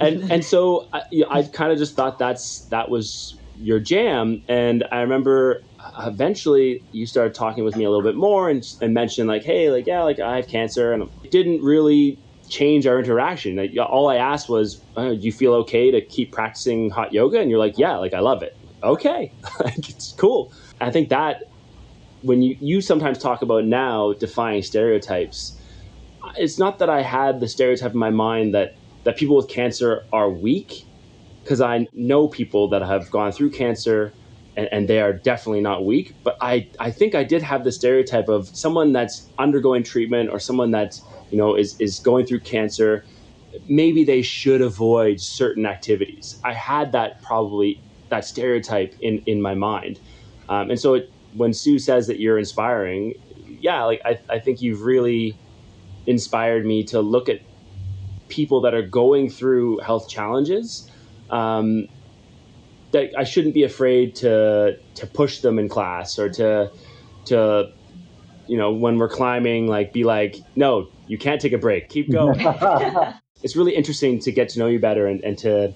and 0.00 0.30
and 0.30 0.44
so 0.44 0.88
I, 0.92 1.02
I 1.30 1.42
kind 1.42 1.72
of 1.72 1.78
just 1.78 1.94
thought 1.94 2.18
that's 2.18 2.60
that 2.66 2.90
was 2.90 3.36
your 3.58 3.78
jam. 3.78 4.42
And 4.48 4.84
I 4.90 5.00
remember 5.00 5.62
eventually 5.98 6.82
you 6.92 7.06
started 7.06 7.34
talking 7.34 7.64
with 7.64 7.76
me 7.76 7.84
a 7.84 7.90
little 7.90 8.04
bit 8.04 8.16
more 8.16 8.48
and, 8.48 8.64
and 8.80 8.94
mentioned 8.94 9.28
like, 9.28 9.44
hey, 9.44 9.70
like 9.70 9.86
yeah, 9.86 10.02
like 10.02 10.18
I 10.18 10.36
have 10.36 10.48
cancer, 10.48 10.92
and 10.92 11.08
it 11.22 11.30
didn't 11.30 11.62
really 11.62 12.18
change 12.50 12.86
our 12.86 12.98
interaction. 12.98 13.56
Like, 13.56 13.72
all 13.78 14.08
I 14.08 14.16
asked 14.16 14.48
was, 14.48 14.84
oh, 14.96 15.14
do 15.14 15.20
you 15.20 15.32
feel 15.32 15.54
okay 15.54 15.90
to 15.90 16.00
keep 16.04 16.32
practicing 16.32 16.90
hot 16.90 17.12
yoga? 17.12 17.40
And 17.40 17.48
you're 17.48 17.58
like, 17.58 17.78
yeah, 17.78 17.96
like 17.96 18.12
I 18.12 18.20
love 18.20 18.42
it. 18.42 18.56
Okay, 18.82 19.32
it's 19.64 20.12
cool. 20.12 20.52
I 20.80 20.90
think 20.90 21.10
that 21.10 21.44
when 22.22 22.42
you, 22.42 22.56
you 22.60 22.80
sometimes 22.80 23.18
talk 23.18 23.42
about 23.42 23.64
now 23.64 24.12
defying 24.14 24.62
stereotypes, 24.62 25.58
it's 26.36 26.58
not 26.58 26.78
that 26.80 26.90
I 26.90 27.02
had 27.02 27.40
the 27.40 27.48
stereotype 27.48 27.92
in 27.92 27.98
my 27.98 28.10
mind 28.10 28.54
that, 28.54 28.76
that 29.04 29.16
people 29.16 29.36
with 29.36 29.48
cancer 29.48 30.02
are 30.12 30.30
weak, 30.30 30.86
because 31.42 31.60
I 31.60 31.86
know 31.94 32.28
people 32.28 32.68
that 32.70 32.82
have 32.82 33.10
gone 33.10 33.32
through 33.32 33.50
cancer 33.50 34.12
and, 34.56 34.68
and, 34.72 34.88
they 34.88 35.00
are 35.00 35.12
definitely 35.12 35.60
not 35.60 35.86
weak. 35.86 36.14
But 36.24 36.36
I, 36.40 36.68
I 36.80 36.90
think 36.90 37.14
I 37.14 37.24
did 37.24 37.42
have 37.42 37.64
the 37.64 37.72
stereotype 37.72 38.28
of 38.28 38.48
someone 38.48 38.92
that's 38.92 39.28
undergoing 39.38 39.84
treatment 39.84 40.28
or 40.30 40.38
someone 40.38 40.72
that 40.72 41.00
you 41.30 41.38
know 41.38 41.54
is, 41.54 41.76
is 41.80 41.98
going 42.00 42.26
through 42.26 42.40
cancer. 42.40 43.04
Maybe 43.68 44.04
they 44.04 44.22
should 44.22 44.62
avoid 44.62 45.20
certain 45.20 45.66
activities. 45.66 46.38
I 46.44 46.52
had 46.52 46.92
that 46.92 47.20
probably 47.22 47.80
that 48.08 48.24
stereotype 48.24 48.94
in, 49.00 49.22
in 49.26 49.40
my 49.40 49.54
mind. 49.54 50.00
Um, 50.48 50.70
and 50.70 50.78
so 50.80 50.94
it, 50.94 51.10
when 51.34 51.52
Sue 51.52 51.78
says 51.78 52.06
that 52.08 52.18
you're 52.18 52.38
inspiring, 52.38 53.14
yeah, 53.46 53.84
like 53.84 54.00
I, 54.04 54.18
I 54.28 54.38
think 54.38 54.62
you've 54.62 54.82
really 54.82 55.36
inspired 56.06 56.64
me 56.64 56.84
to 56.84 57.00
look 57.00 57.28
at 57.28 57.40
people 58.28 58.60
that 58.62 58.74
are 58.74 58.82
going 58.82 59.30
through 59.30 59.78
health 59.78 60.08
challenges. 60.08 60.90
Um, 61.30 61.86
that 62.92 63.10
I 63.16 63.24
shouldn't 63.24 63.54
be 63.54 63.62
afraid 63.62 64.16
to 64.16 64.78
to 64.96 65.06
push 65.06 65.40
them 65.40 65.58
in 65.58 65.68
class 65.68 66.18
or 66.18 66.28
to 66.30 66.70
to 67.26 67.72
you 68.46 68.56
know 68.56 68.72
when 68.72 68.98
we're 68.98 69.08
climbing 69.08 69.68
like 69.68 69.92
be 69.92 70.04
like 70.04 70.36
no 70.56 70.88
you 71.10 71.18
can't 71.18 71.40
take 71.40 71.52
a 71.52 71.58
break 71.58 71.88
keep 71.88 72.10
going 72.10 72.38
it's 73.42 73.56
really 73.56 73.74
interesting 73.74 74.18
to 74.18 74.30
get 74.32 74.48
to 74.48 74.58
know 74.58 74.66
you 74.66 74.78
better 74.78 75.06
and, 75.06 75.22
and 75.24 75.38
to 75.38 75.72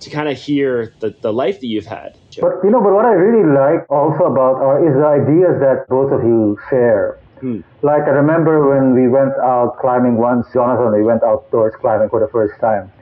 to 0.00 0.10
kind 0.10 0.28
of 0.28 0.36
hear 0.36 0.94
the, 1.00 1.14
the 1.22 1.32
life 1.32 1.60
that 1.60 1.66
you've 1.66 1.86
had. 1.86 2.18
Joe. 2.30 2.42
But 2.42 2.64
you 2.64 2.70
know, 2.70 2.80
but 2.80 2.92
what 2.92 3.06
I 3.06 3.12
really 3.12 3.48
like 3.48 3.88
also 3.90 4.24
about 4.24 4.60
our 4.60 4.84
is 4.84 4.94
the 4.94 5.06
ideas 5.06 5.60
that 5.60 5.88
both 5.88 6.12
of 6.12 6.22
you 6.22 6.58
share. 6.68 7.18
Hmm. 7.40 7.60
Like 7.82 8.02
I 8.02 8.16
remember 8.16 8.68
when 8.68 8.94
we 8.94 9.08
went 9.08 9.32
out 9.42 9.78
climbing 9.80 10.16
once, 10.16 10.46
Jonathan, 10.52 10.92
we 10.92 11.02
went 11.02 11.22
outdoors 11.22 11.74
climbing 11.80 12.08
for 12.08 12.20
the 12.20 12.28
first 12.28 12.60
time. 12.60 12.92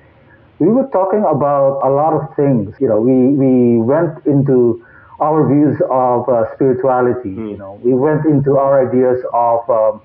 We 0.58 0.68
were 0.68 0.86
talking 0.92 1.24
about 1.26 1.82
a 1.82 1.90
lot 1.90 2.14
of 2.14 2.34
things. 2.36 2.74
You 2.80 2.88
know, 2.88 3.00
we 3.00 3.34
we 3.34 3.78
went 3.78 4.24
into 4.26 4.84
our 5.20 5.46
views 5.46 5.80
of 5.90 6.28
uh, 6.28 6.52
spirituality. 6.54 7.34
Hmm. 7.34 7.48
You 7.48 7.58
know, 7.58 7.80
we 7.82 7.94
went 7.94 8.24
into 8.26 8.56
our 8.58 8.86
ideas 8.86 9.18
of 9.32 9.68
um, 9.68 10.02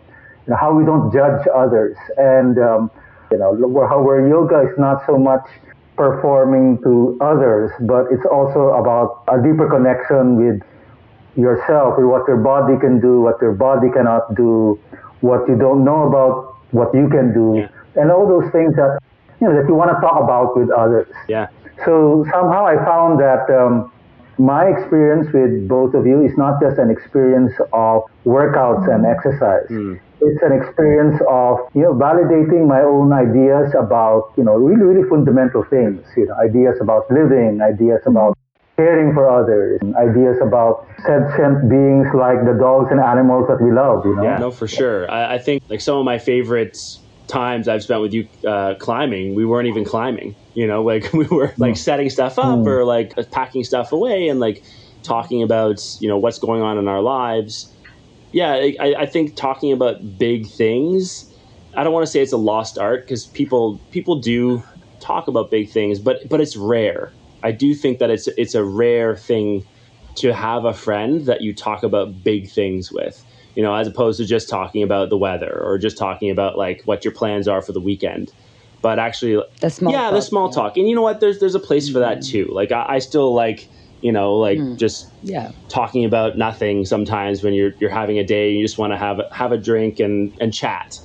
how 0.55 0.73
we 0.73 0.85
don't 0.85 1.11
judge 1.11 1.45
others, 1.53 1.97
and 2.17 2.57
um, 2.57 2.91
you 3.31 3.37
know, 3.37 3.53
how 3.87 4.01
where 4.01 4.27
yoga 4.27 4.61
is 4.61 4.77
not 4.77 5.05
so 5.05 5.17
much 5.17 5.45
performing 5.95 6.81
to 6.81 7.17
others, 7.19 7.71
but 7.81 8.07
it's 8.11 8.25
also 8.31 8.71
about 8.79 9.23
a 9.27 9.37
deeper 9.41 9.69
connection 9.69 10.39
with 10.39 10.61
yourself, 11.35 11.95
with 11.97 12.07
what 12.07 12.27
your 12.27 12.37
body 12.37 12.79
can 12.79 12.99
do, 12.99 13.21
what 13.21 13.35
your 13.41 13.53
body 13.53 13.89
cannot 13.91 14.33
do, 14.35 14.79
what 15.21 15.47
you 15.47 15.57
don't 15.57 15.83
know 15.83 16.07
about, 16.07 16.55
what 16.71 16.93
you 16.93 17.09
can 17.09 17.33
do, 17.33 17.59
yeah. 17.59 18.01
and 18.01 18.11
all 18.11 18.27
those 18.27 18.49
things 18.51 18.75
that 18.75 18.99
you 19.41 19.47
know 19.47 19.55
that 19.55 19.67
you 19.67 19.75
want 19.75 19.91
to 19.91 19.99
talk 19.99 20.23
about 20.23 20.57
with 20.57 20.69
others. 20.71 21.07
Yeah. 21.27 21.47
So 21.85 22.25
somehow 22.31 22.65
I 22.65 22.75
found 22.83 23.19
that 23.19 23.49
um, 23.51 23.91
my 24.39 24.65
experience 24.67 25.27
with 25.33 25.67
both 25.67 25.93
of 25.93 26.07
you 26.07 26.25
is 26.25 26.31
not 26.37 26.61
just 26.61 26.79
an 26.79 26.89
experience 26.89 27.53
of 27.73 28.03
workouts 28.25 28.87
and 28.87 29.05
exercise. 29.05 29.67
Mm. 29.69 29.99
It's 30.21 30.41
an 30.41 30.51
experience 30.51 31.19
of 31.29 31.59
you 31.75 31.83
know 31.83 31.93
validating 31.93 32.67
my 32.67 32.81
own 32.81 33.11
ideas 33.13 33.75
about 33.77 34.31
you 34.37 34.43
know 34.43 34.55
really 34.55 34.83
really 34.83 35.07
fundamental 35.07 35.63
things 35.63 36.03
you 36.17 36.25
know 36.25 36.35
ideas 36.35 36.75
about 36.81 37.09
living 37.11 37.61
ideas 37.61 38.01
about 38.05 38.37
caring 38.75 39.13
for 39.13 39.27
others 39.27 39.79
ideas 39.95 40.37
about 40.41 40.87
sentient 41.05 41.69
beings 41.69 42.07
like 42.13 42.43
the 42.43 42.55
dogs 42.59 42.91
and 42.91 42.99
animals 42.99 43.47
that 43.47 43.61
we 43.61 43.71
love 43.71 44.05
you 44.05 44.15
know? 44.15 44.23
Yeah. 44.23 44.37
No 44.39 44.51
for 44.51 44.67
sure. 44.67 45.09
I, 45.09 45.35
I 45.35 45.37
think 45.37 45.63
like 45.69 45.79
some 45.79 45.97
of 45.97 46.03
my 46.03 46.17
favorite 46.17 46.77
times 47.29 47.67
i've 47.67 47.83
spent 47.83 48.01
with 48.01 48.13
you 48.13 48.27
uh, 48.47 48.75
climbing 48.75 49.35
we 49.35 49.45
weren't 49.45 49.67
even 49.67 49.85
climbing 49.85 50.35
you 50.55 50.67
know 50.67 50.83
like 50.83 51.13
we 51.13 51.25
were 51.27 51.53
like 51.57 51.77
setting 51.77 52.09
stuff 52.09 52.37
up 52.37 52.59
mm. 52.59 52.67
or 52.67 52.83
like 52.83 53.13
packing 53.31 53.63
stuff 53.63 53.91
away 53.91 54.27
and 54.27 54.39
like 54.39 54.63
talking 55.03 55.41
about 55.43 55.81
you 56.01 56.09
know 56.09 56.17
what's 56.17 56.39
going 56.39 56.61
on 56.61 56.77
in 56.77 56.87
our 56.87 57.01
lives 57.01 57.73
yeah, 58.31 58.53
I, 58.79 58.95
I 58.99 59.05
think 59.05 59.35
talking 59.35 59.71
about 59.71 60.17
big 60.17 60.47
things. 60.47 61.25
I 61.75 61.83
don't 61.83 61.93
want 61.93 62.05
to 62.05 62.11
say 62.11 62.21
it's 62.21 62.31
a 62.31 62.37
lost 62.37 62.77
art 62.77 63.05
because 63.05 63.25
people 63.25 63.79
people 63.91 64.19
do 64.19 64.63
talk 64.99 65.27
about 65.27 65.49
big 65.49 65.69
things, 65.69 65.99
but 65.99 66.27
but 66.29 66.39
it's 66.41 66.55
rare. 66.55 67.11
I 67.41 67.51
do 67.51 67.73
think 67.73 67.99
that 67.99 68.09
it's 68.09 68.27
it's 68.27 68.53
a 68.53 68.63
rare 68.63 69.15
thing 69.15 69.65
to 70.19 70.33
have 70.33 70.65
a 70.65 70.73
friend 70.73 71.25
that 71.25 71.41
you 71.41 71.53
talk 71.53 71.83
about 71.83 72.23
big 72.23 72.49
things 72.49 72.91
with, 72.91 73.23
you 73.55 73.63
know, 73.63 73.73
as 73.75 73.87
opposed 73.87 74.19
to 74.19 74.25
just 74.25 74.49
talking 74.49 74.83
about 74.83 75.09
the 75.09 75.17
weather 75.17 75.61
or 75.63 75.77
just 75.77 75.97
talking 75.97 76.29
about 76.29 76.57
like 76.57 76.81
what 76.85 77.03
your 77.03 77.13
plans 77.13 77.47
are 77.47 77.61
for 77.61 77.71
the 77.71 77.81
weekend. 77.81 78.31
But 78.81 78.99
actually, 78.99 79.43
the 79.59 79.69
small 79.69 79.91
yeah, 79.91 80.03
talk, 80.03 80.13
the 80.13 80.21
small 80.21 80.47
yeah. 80.47 80.55
talk, 80.55 80.77
and 80.77 80.87
you 80.87 80.95
know 80.95 81.01
what? 81.01 81.19
There's 81.19 81.39
there's 81.39 81.55
a 81.55 81.59
place 81.59 81.89
for 81.89 81.99
that 81.99 82.21
too. 82.21 82.47
Like 82.49 82.71
I, 82.71 82.85
I 82.87 82.99
still 82.99 83.33
like 83.33 83.67
you 84.01 84.13
know 84.13 84.35
like 84.35 84.57
mm. 84.57 84.77
just 84.77 85.11
yeah 85.21 85.51
talking 85.67 86.05
about 86.05 86.37
nothing 86.37 86.85
sometimes 86.85 87.43
when 87.43 87.53
you're 87.53 87.73
you're 87.79 87.89
having 87.89 88.17
a 88.17 88.23
day 88.23 88.47
and 88.47 88.57
you 88.57 88.63
just 88.63 88.77
want 88.77 88.93
to 88.93 88.97
have 88.97 89.19
have 89.33 89.51
a 89.51 89.57
drink 89.57 89.99
and 89.99 90.33
and 90.39 90.53
chat 90.53 90.97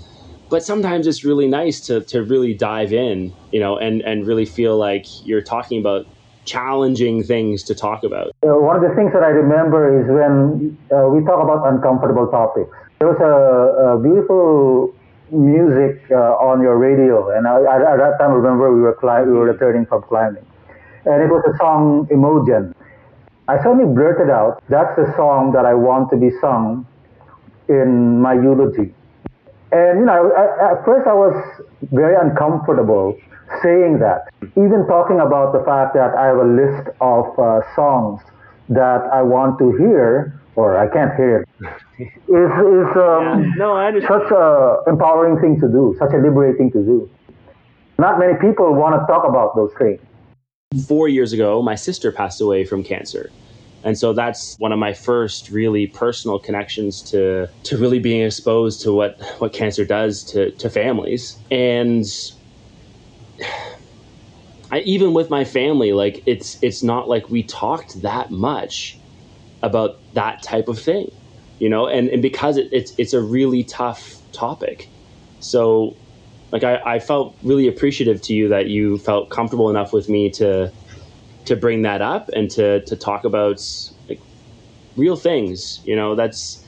but 0.55 0.63
sometimes 0.63 1.09
it's 1.09 1.25
really 1.25 1.49
nice 1.49 1.81
to, 1.81 2.03
to 2.03 2.23
really 2.23 2.55
dive 2.55 2.93
in, 2.93 3.35
you 3.51 3.59
know, 3.59 3.77
and, 3.77 4.03
and 4.03 4.25
really 4.25 4.45
feel 4.45 4.77
like 4.77 5.07
you're 5.27 5.43
talking 5.43 5.81
about 5.81 6.07
challenging 6.45 7.23
things 7.23 7.63
to 7.65 7.75
talk 7.75 8.05
about. 8.05 8.29
Uh, 8.43 8.59
one 8.61 8.77
of 8.77 8.83
the 8.83 8.95
things 8.95 9.13
that 9.13 9.23
I 9.23 9.29
remember 9.29 10.01
is 10.01 10.07
when 10.09 10.77
uh, 10.93 11.09
we 11.09 11.25
talk 11.25 11.43
about 11.43 11.67
uncomfortable 11.67 12.29
topics. 12.29 12.71
There 12.99 13.09
was 13.09 13.21
a, 13.21 13.97
a 13.97 14.01
beautiful 14.01 14.95
music 15.31 16.01
uh, 16.11 16.39
on 16.39 16.61
your 16.63 16.77
radio, 16.79 17.31
and 17.37 17.47
I, 17.47 17.59
at 17.59 17.99
that 17.99 18.19
time, 18.19 18.31
I 18.31 18.35
remember 18.35 18.73
we 18.73 18.81
were 18.81 18.97
we 19.27 19.33
were 19.33 19.47
returning 19.47 19.87
from 19.87 20.03
climbing, 20.03 20.47
and 21.05 21.23
it 21.23 21.29
was 21.29 21.43
a 21.53 21.57
song 21.59 22.07
Imogen. 22.11 22.75
I 23.49 23.59
suddenly 23.59 23.93
blurted 23.93 24.31
out, 24.31 24.63
"That's 24.69 24.95
the 24.97 25.13
song 25.17 25.53
that 25.53 25.67
I 25.67 25.75
want 25.75 26.11
to 26.11 26.17
be 26.17 26.31
sung 26.41 26.87
in 27.69 28.21
my 28.21 28.35
eulogy." 28.35 28.95
And 29.73 30.01
you 30.01 30.07
know, 30.07 30.33
I, 30.33 30.73
at 30.73 30.85
first 30.85 31.07
I 31.09 31.15
was 31.15 31.35
very 31.91 32.15
uncomfortable 32.15 33.19
saying 33.63 33.99
that, 34.01 34.29
even 34.57 34.87
talking 34.87 35.21
about 35.21 35.53
the 35.53 35.63
fact 35.65 35.95
that 35.95 36.15
I 36.15 36.27
have 36.27 36.39
a 36.39 36.45
list 36.45 36.89
of 37.01 37.39
uh, 37.39 37.61
songs 37.75 38.21
that 38.69 39.03
I 39.13 39.23
want 39.23 39.59
to 39.59 39.77
hear 39.77 40.41
or 40.57 40.79
I 40.79 40.87
can't 40.89 41.15
hear 41.17 41.43
it, 41.43 41.49
is, 42.01 42.51
is 42.79 42.91
um, 42.97 43.43
Yeah, 43.43 43.53
no, 43.57 43.75
I 43.75 43.93
such 44.01 44.31
a 44.31 44.79
empowering 44.87 45.41
thing 45.41 45.61
to 45.61 45.69
do, 45.69 45.97
such 45.99 46.13
a 46.13 46.19
liberating 46.19 46.71
to 46.73 46.83
do. 46.83 47.11
Not 47.99 48.19
many 48.19 48.35
people 48.41 48.75
want 48.75 49.01
to 49.01 49.07
talk 49.07 49.27
about 49.29 49.55
those 49.55 49.73
things. 49.79 50.01
four 50.89 51.09
years 51.09 51.33
ago, 51.33 51.63
my 51.63 51.75
sister 51.75 52.11
passed 52.11 52.41
away 52.41 52.65
from 52.65 52.83
cancer. 52.83 53.31
And 53.85 53.99
so 53.99 54.15
that's 54.15 54.57
one 54.59 54.73
of 54.73 54.79
my 54.79 54.95
first 54.95 55.51
really 55.51 55.87
personal 55.87 56.39
connections 56.39 57.03
to, 57.11 57.49
to 57.65 57.77
really 57.77 57.99
being 57.99 58.23
exposed 58.23 58.81
to 58.83 58.93
what, 58.93 59.21
what 59.39 59.53
cancer 59.53 59.85
does 59.85 60.25
to, 60.33 60.51
to 60.53 60.71
families. 60.71 61.37
And 61.51 62.07
I, 64.75 64.81
even 64.81 65.15
with 65.15 65.31
my 65.31 65.45
family, 65.45 65.93
like 65.93 66.23
it's, 66.27 66.59
it's 66.63 66.83
not 66.83 67.09
like 67.09 67.31
we 67.31 67.43
talked 67.43 68.03
that 68.03 68.31
much 68.31 68.99
about 69.63 69.99
that 70.15 70.43
type 70.43 70.69
of 70.69 70.79
thing, 70.79 71.11
you 71.59 71.69
know, 71.69 71.87
and, 71.87 72.09
and 72.09 72.21
because 72.21 72.57
it, 72.57 72.69
it's, 72.73 72.93
it's 72.99 73.13
a 73.13 73.21
really 73.21 73.63
tough 73.65 74.17
topic. 74.33 74.89
So 75.41 75.97
like 76.51 76.65
I, 76.65 76.95
I 76.95 76.99
felt 76.99 77.37
really 77.43 77.69
appreciative 77.69 78.23
to 78.23 78.33
you 78.33 78.49
that 78.49 78.67
you 78.69 78.99
felt 78.99 79.31
comfortable 79.31 79.71
enough 79.71 79.93
with 79.93 80.09
me 80.09 80.31
to 80.33 80.73
to 81.47 81.57
bring 81.57 81.83
that 81.83 82.01
up 82.01 82.31
and 82.31 82.51
to 82.53 82.81
to 82.87 82.97
talk 82.97 83.25
about 83.25 83.61
like 84.09 84.21
real 84.97 85.17
things 85.17 85.81
you 85.85 85.97
know? 85.97 86.15
That's 86.15 86.65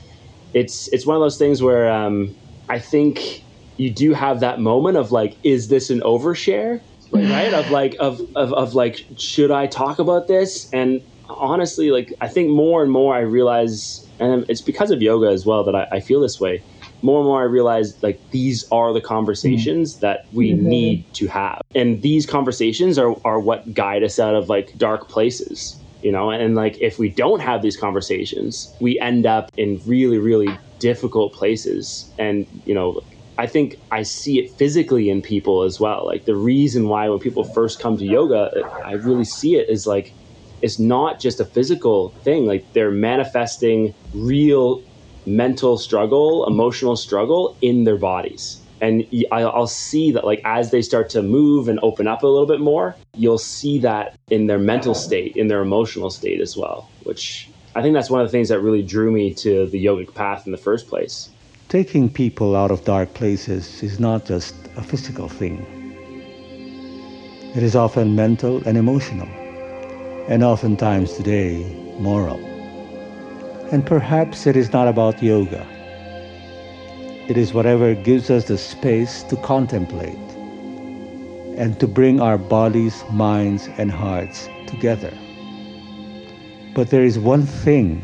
it's 0.53 0.87
it's 0.89 1.05
one 1.05 1.15
of 1.15 1.21
those 1.21 1.37
things 1.37 1.61
where 1.61 1.89
um, 1.91 2.35
i 2.69 2.79
think 2.79 3.43
you 3.77 3.89
do 3.89 4.13
have 4.13 4.39
that 4.41 4.59
moment 4.59 4.97
of 4.97 5.11
like 5.11 5.37
is 5.43 5.67
this 5.67 5.89
an 5.89 6.01
overshare 6.01 6.81
right 7.11 7.53
of 7.53 7.69
like 7.71 7.95
of, 7.99 8.19
of 8.35 8.53
of 8.53 8.73
like 8.75 9.05
should 9.17 9.51
i 9.51 9.67
talk 9.67 9.99
about 9.99 10.27
this 10.27 10.71
and 10.73 11.01
honestly 11.29 11.91
like 11.91 12.13
i 12.21 12.27
think 12.27 12.49
more 12.49 12.81
and 12.81 12.91
more 12.91 13.15
i 13.15 13.19
realize 13.19 14.07
and 14.19 14.45
it's 14.49 14.61
because 14.61 14.91
of 14.91 15.01
yoga 15.01 15.27
as 15.27 15.45
well 15.45 15.63
that 15.63 15.75
i, 15.75 15.87
I 15.91 15.99
feel 15.99 16.21
this 16.21 16.39
way 16.39 16.61
more 17.01 17.19
and 17.19 17.27
more 17.27 17.41
I 17.41 17.45
realize 17.45 18.01
like 18.01 18.19
these 18.31 18.69
are 18.71 18.93
the 18.93 19.01
conversations 19.01 19.93
mm-hmm. 19.93 20.01
that 20.01 20.25
we 20.33 20.51
mm-hmm. 20.51 20.67
need 20.67 21.13
to 21.15 21.27
have. 21.27 21.61
And 21.75 22.01
these 22.01 22.25
conversations 22.25 22.97
are, 22.97 23.15
are 23.25 23.39
what 23.39 23.73
guide 23.73 24.03
us 24.03 24.19
out 24.19 24.35
of 24.35 24.49
like 24.49 24.77
dark 24.77 25.07
places, 25.07 25.77
you 26.01 26.11
know? 26.11 26.29
And, 26.29 26.55
like 26.55 26.79
if 26.81 26.97
we 26.97 27.09
don't 27.09 27.39
have 27.39 27.61
these 27.61 27.77
conversations, 27.77 28.73
we 28.79 28.99
end 28.99 29.25
up 29.25 29.51
in 29.57 29.81
really, 29.85 30.17
really 30.17 30.57
difficult 30.79 31.33
places. 31.33 32.09
And, 32.17 32.47
you 32.65 32.73
know, 32.73 33.01
I 33.37 33.45
think 33.47 33.79
I 33.91 34.03
see 34.03 34.39
it 34.39 34.51
physically 34.51 35.09
in 35.09 35.21
people 35.21 35.63
as 35.63 35.79
well. 35.79 36.05
Like 36.05 36.25
the 36.25 36.35
reason 36.35 36.89
why 36.89 37.07
when 37.09 37.19
people 37.19 37.43
first 37.43 37.79
come 37.79 37.97
to 37.97 38.05
yoga, 38.05 38.51
I 38.83 38.93
really 38.93 39.25
see 39.25 39.55
it 39.55 39.69
is 39.69 39.85
like 39.85 40.13
it's 40.61 40.79
not 40.79 41.19
just 41.19 41.39
a 41.39 41.45
physical 41.45 42.09
thing. 42.23 42.45
Like 42.45 42.71
they're 42.73 42.91
manifesting 42.91 43.93
real 44.13 44.81
mental 45.25 45.77
struggle, 45.77 46.47
emotional 46.47 46.95
struggle 46.95 47.55
in 47.61 47.83
their 47.83 47.97
bodies. 47.97 48.59
And 48.79 49.05
I'll 49.31 49.65
see 49.65 50.11
that, 50.11 50.23
like, 50.23 50.39
as 50.45 50.69
they 50.69 50.83
start 50.83 51.09
to 51.11 51.23
move 51.23 51.67
and 51.67 51.79
open 51.81 52.07
up 52.07 52.21
a 52.21 52.27
little 52.27 52.45
bit 52.45 52.59
more, 52.59 52.95
you'll 53.15 53.39
see 53.39 53.79
that 53.79 54.15
in 54.29 54.45
their 54.45 54.59
mental 54.59 54.93
state, 54.93 55.35
in 55.35 55.47
their 55.47 55.61
emotional 55.61 56.11
state 56.11 56.41
as 56.41 56.55
well, 56.55 56.87
which 57.03 57.49
I 57.75 57.81
think 57.81 57.95
that's 57.95 58.11
one 58.11 58.21
of 58.21 58.27
the 58.27 58.31
things 58.31 58.49
that 58.49 58.59
really 58.59 58.83
drew 58.83 59.11
me 59.11 59.33
to 59.35 59.65
the 59.65 59.83
yogic 59.83 60.13
path 60.13 60.45
in 60.45 60.51
the 60.51 60.59
first 60.59 60.87
place. 60.87 61.29
Taking 61.69 62.07
people 62.09 62.55
out 62.55 62.71
of 62.71 62.85
dark 62.85 63.13
places 63.13 63.83
is 63.83 63.99
not 63.99 64.25
just 64.25 64.55
a 64.77 64.81
physical 64.81 65.27
thing. 65.27 65.65
It 67.57 67.61
is 67.61 67.75
often 67.75 68.15
mental 68.15 68.65
and 68.65 68.77
emotional, 68.77 69.27
and 70.29 70.45
oftentimes 70.45 71.15
today, 71.15 71.65
moral. 71.99 72.39
And 73.69 73.85
perhaps 73.85 74.47
it 74.47 74.55
is 74.55 74.71
not 74.71 74.87
about 74.87 75.21
yoga. 75.21 75.67
It 77.27 77.35
is 77.35 77.53
whatever 77.53 77.95
gives 77.95 78.29
us 78.29 78.45
the 78.45 78.57
space 78.57 79.23
to 79.23 79.35
contemplate 79.35 80.15
and 81.57 81.77
to 81.81 81.87
bring 81.87 82.21
our 82.21 82.37
bodies, 82.37 83.03
minds, 83.11 83.67
and 83.77 83.91
hearts 83.91 84.47
together. 84.67 85.11
But 86.73 86.91
there 86.91 87.03
is 87.03 87.19
one 87.19 87.45
thing 87.45 88.01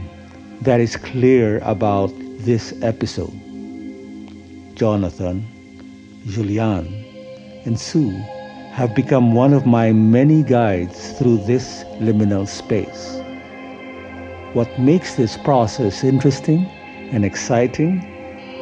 that 0.64 0.82
is 0.82 0.98
clear 0.98 1.60
about 1.60 2.12
this 2.40 2.74
episode. 2.82 3.43
Jonathan, 4.76 5.46
Julian, 6.26 6.88
and 7.66 7.80
Sue 7.80 8.10
have 8.72 8.96
become 8.96 9.34
one 9.34 9.54
of 9.54 9.68
my 9.68 9.92
many 9.92 10.42
guides 10.42 11.12
through 11.12 11.38
this 11.46 11.84
liminal 12.00 12.48
space. 12.48 13.22
What 14.54 14.80
makes 14.80 15.14
this 15.14 15.38
process 15.38 16.04
interesting 16.04 16.66
and 17.12 17.24
exciting 17.24 18.02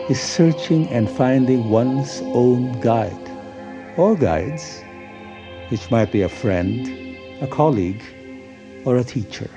is 0.10 0.20
searching 0.20 0.90
and 0.90 1.10
finding 1.10 1.70
one's 1.70 2.20
own 2.24 2.82
guide 2.82 3.30
or 3.96 4.16
guides, 4.16 4.82
which 5.70 5.90
might 5.92 6.12
be 6.12 6.24
a 6.24 6.30
friend, 6.30 6.88
a 7.42 7.48
colleague, 7.48 8.04
or 8.84 8.98
a 8.98 9.04
teacher. 9.04 9.50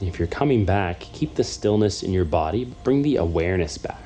If 0.00 0.18
you're 0.18 0.28
coming 0.28 0.64
back, 0.64 1.00
keep 1.00 1.34
the 1.34 1.44
stillness 1.44 2.02
in 2.02 2.12
your 2.12 2.24
body, 2.24 2.64
bring 2.82 3.02
the 3.02 3.16
awareness 3.16 3.76
back. 3.76 4.05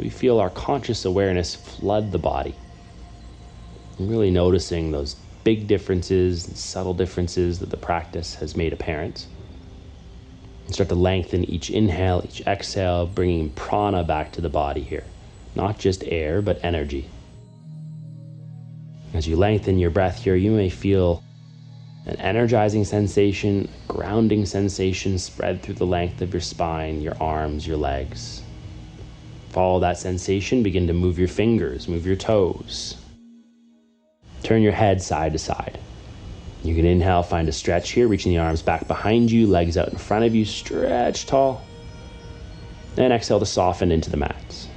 We 0.00 0.08
feel 0.08 0.40
our 0.40 0.48
conscious 0.48 1.04
awareness 1.04 1.54
flood 1.54 2.10
the 2.10 2.18
body. 2.18 2.54
Really 3.98 4.30
noticing 4.30 4.90
those 4.90 5.16
big 5.44 5.66
differences 5.66 6.48
and 6.48 6.56
subtle 6.56 6.94
differences 6.94 7.58
that 7.58 7.68
the 7.68 7.76
practice 7.76 8.36
has 8.36 8.56
made 8.56 8.72
apparent. 8.72 9.26
And 10.64 10.74
start 10.74 10.88
to 10.88 10.94
lengthen 10.94 11.44
each 11.44 11.68
inhale, 11.68 12.22
each 12.24 12.40
exhale, 12.46 13.04
bringing 13.04 13.50
prana 13.50 14.02
back 14.02 14.32
to 14.32 14.40
the 14.40 14.48
body 14.48 14.80
here. 14.80 15.04
Not 15.54 15.78
just 15.78 16.02
air, 16.04 16.40
but 16.40 16.64
energy. 16.64 17.10
As 19.12 19.28
you 19.28 19.36
lengthen 19.36 19.78
your 19.78 19.90
breath 19.90 20.22
here, 20.24 20.36
you 20.36 20.50
may 20.50 20.70
feel 20.70 21.22
an 22.06 22.16
energizing 22.16 22.86
sensation, 22.86 23.68
grounding 23.86 24.46
sensation 24.46 25.18
spread 25.18 25.60
through 25.60 25.74
the 25.74 25.84
length 25.84 26.22
of 26.22 26.32
your 26.32 26.40
spine, 26.40 27.02
your 27.02 27.18
arms, 27.20 27.66
your 27.66 27.76
legs. 27.76 28.42
Follow 29.50 29.80
that 29.80 29.98
sensation, 29.98 30.62
begin 30.62 30.86
to 30.86 30.92
move 30.92 31.18
your 31.18 31.28
fingers, 31.28 31.88
move 31.88 32.06
your 32.06 32.16
toes. 32.16 32.96
Turn 34.44 34.62
your 34.62 34.72
head 34.72 35.02
side 35.02 35.32
to 35.32 35.38
side. 35.38 35.78
You 36.62 36.74
can 36.74 36.86
inhale, 36.86 37.22
find 37.22 37.48
a 37.48 37.52
stretch 37.52 37.90
here, 37.90 38.06
reaching 38.06 38.32
the 38.32 38.38
arms 38.38 38.62
back 38.62 38.86
behind 38.86 39.30
you, 39.30 39.46
legs 39.46 39.76
out 39.76 39.88
in 39.88 39.98
front 39.98 40.24
of 40.24 40.34
you, 40.34 40.44
stretch 40.44 41.26
tall. 41.26 41.62
And 42.96 43.12
exhale 43.12 43.40
to 43.40 43.46
soften 43.46 43.90
into 43.90 44.10
the 44.10 44.16
mat. 44.16 44.68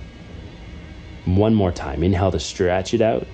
One 1.26 1.54
more 1.54 1.72
time. 1.72 2.04
Inhale 2.04 2.32
to 2.32 2.40
stretch 2.40 2.94
it 2.94 3.02
out. 3.02 3.28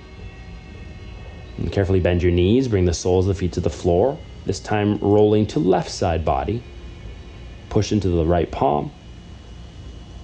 And 1.58 1.72
carefully 1.72 2.00
bend 2.00 2.22
your 2.22 2.32
knees, 2.32 2.68
bring 2.68 2.84
the 2.84 2.94
soles 2.94 3.26
of 3.26 3.34
the 3.34 3.38
feet 3.38 3.52
to 3.52 3.60
the 3.60 3.70
floor. 3.70 4.18
This 4.46 4.60
time 4.60 4.98
rolling 4.98 5.46
to 5.48 5.58
left 5.58 5.90
side 5.90 6.24
body. 6.24 6.62
Push 7.68 7.92
into 7.92 8.08
the 8.08 8.24
right 8.24 8.50
palm. 8.50 8.90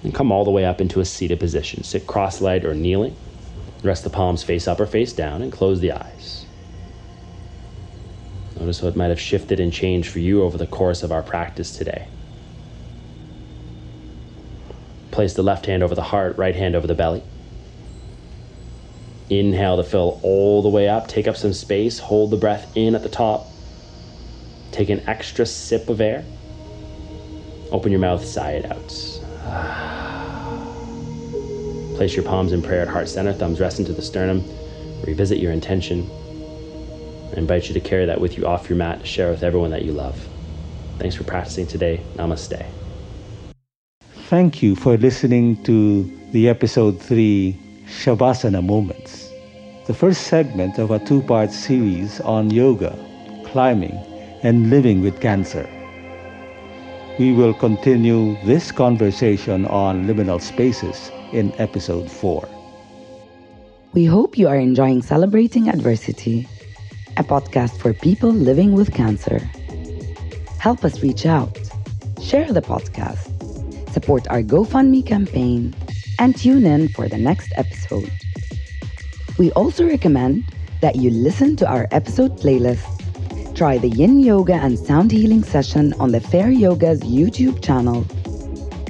And 0.03 0.13
come 0.13 0.31
all 0.31 0.45
the 0.45 0.51
way 0.51 0.65
up 0.65 0.79
into 0.79 0.99
a 0.99 1.05
seated 1.05 1.39
position. 1.39 1.83
Sit 1.83 2.07
cross 2.07 2.39
legged 2.41 2.65
or 2.65 2.75
kneeling. 2.75 3.15
Rest 3.83 4.03
the 4.03 4.09
palms 4.09 4.43
face 4.43 4.67
up 4.67 4.79
or 4.79 4.85
face 4.85 5.13
down 5.13 5.41
and 5.41 5.51
close 5.51 5.79
the 5.79 5.91
eyes. 5.91 6.45
Notice 8.55 8.81
what 8.81 8.95
might 8.95 9.09
have 9.09 9.19
shifted 9.19 9.59
and 9.59 9.71
changed 9.71 10.09
for 10.09 10.19
you 10.19 10.43
over 10.43 10.57
the 10.57 10.67
course 10.67 11.03
of 11.03 11.11
our 11.11 11.21
practice 11.21 11.71
today. 11.71 12.07
Place 15.11 15.33
the 15.33 15.43
left 15.43 15.65
hand 15.65 15.83
over 15.83 15.95
the 15.95 16.03
heart, 16.03 16.37
right 16.37 16.55
hand 16.55 16.75
over 16.75 16.87
the 16.87 16.95
belly. 16.95 17.23
Inhale 19.29 19.77
to 19.77 19.83
fill 19.83 20.19
all 20.23 20.61
the 20.61 20.69
way 20.69 20.87
up. 20.87 21.07
Take 21.07 21.27
up 21.27 21.35
some 21.35 21.53
space. 21.53 21.99
Hold 21.99 22.31
the 22.31 22.37
breath 22.37 22.71
in 22.75 22.95
at 22.95 23.03
the 23.03 23.09
top. 23.09 23.45
Take 24.71 24.89
an 24.89 25.01
extra 25.07 25.45
sip 25.45 25.89
of 25.89 26.01
air. 26.01 26.23
Open 27.71 27.91
your 27.91 27.99
mouth, 27.99 28.23
sigh 28.23 28.53
it 28.53 28.71
out. 28.71 29.16
Place 31.95 32.15
your 32.15 32.25
palms 32.25 32.51
in 32.51 32.61
prayer 32.61 32.81
at 32.81 32.87
heart 32.87 33.09
center, 33.09 33.33
thumbs 33.33 33.59
rest 33.59 33.79
into 33.79 33.93
the 33.93 34.01
sternum. 34.01 34.43
Revisit 35.05 35.39
your 35.39 35.51
intention. 35.51 36.09
I 37.33 37.37
invite 37.37 37.67
you 37.67 37.73
to 37.73 37.79
carry 37.79 38.05
that 38.05 38.21
with 38.21 38.37
you 38.37 38.45
off 38.45 38.69
your 38.69 38.77
mat 38.77 39.01
to 39.01 39.05
share 39.05 39.31
with 39.31 39.43
everyone 39.43 39.71
that 39.71 39.83
you 39.83 39.93
love. 39.93 40.27
Thanks 40.99 41.15
for 41.15 41.23
practicing 41.23 41.67
today. 41.67 42.01
Namaste. 42.15 42.65
Thank 44.29 44.61
you 44.61 44.75
for 44.75 44.97
listening 44.97 45.61
to 45.63 46.03
the 46.31 46.49
episode 46.49 47.01
3 47.01 47.57
Shavasana 47.87 48.65
Moments, 48.65 49.31
the 49.85 49.93
first 49.93 50.23
segment 50.23 50.77
of 50.77 50.91
a 50.91 50.99
two 50.99 51.21
part 51.21 51.51
series 51.51 52.19
on 52.21 52.49
yoga, 52.49 52.97
climbing, 53.45 53.95
and 54.43 54.69
living 54.69 55.01
with 55.01 55.21
cancer. 55.21 55.76
We 57.19 57.33
will 57.33 57.53
continue 57.55 58.37
this 58.45 58.71
conversation 58.71 59.65
on 59.65 60.05
liminal 60.05 60.39
spaces 60.39 61.11
in 61.33 61.51
episode 61.59 62.11
4. 62.11 62.47
We 63.93 64.05
hope 64.05 64.37
you 64.37 64.47
are 64.47 64.55
enjoying 64.55 65.01
Celebrating 65.01 65.67
Adversity, 65.67 66.47
a 67.17 67.23
podcast 67.23 67.79
for 67.79 67.91
people 67.91 68.29
living 68.29 68.73
with 68.73 68.93
cancer. 68.93 69.39
Help 70.59 70.85
us 70.85 71.01
reach 71.01 71.25
out, 71.25 71.57
share 72.21 72.53
the 72.53 72.61
podcast, 72.61 73.33
support 73.91 74.27
our 74.27 74.43
GoFundMe 74.43 75.03
campaign, 75.03 75.73
and 76.19 76.37
tune 76.37 76.67
in 76.67 76.87
for 76.89 77.09
the 77.09 77.17
next 77.17 77.51
episode. 77.55 78.11
We 79.39 79.51
also 79.53 79.87
recommend 79.87 80.43
that 80.81 80.97
you 80.97 81.09
listen 81.09 81.55
to 81.57 81.67
our 81.67 81.87
episode 81.89 82.37
playlist, 82.37 82.85
try 83.57 83.75
the 83.75 83.89
yin 83.89 84.19
yoga 84.19 84.53
and 84.53 84.77
sound 84.77 85.11
healing 85.11 85.43
session 85.43 85.91
on 85.93 86.11
the 86.11 86.21
Fair 86.21 86.51
Yoga's 86.51 86.99
YouTube 87.01 87.63
channel, 87.65 88.05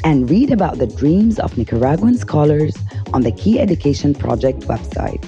and 0.04 0.30
read 0.30 0.52
about 0.52 0.78
the 0.78 0.88
dreams 0.88 1.40
of 1.40 1.58
Nicaraguan 1.58 2.18
scholars 2.18 2.76
on 3.14 3.22
the 3.22 3.32
Key 3.32 3.62
Education 3.62 4.14
Project 4.14 4.60
website. 4.68 5.24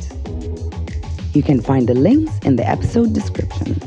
You 1.34 1.42
can 1.42 1.62
find 1.62 1.88
the 1.88 1.94
links 1.94 2.38
in 2.40 2.58
the 2.58 2.68
episode 2.68 3.14
description. 3.14 3.80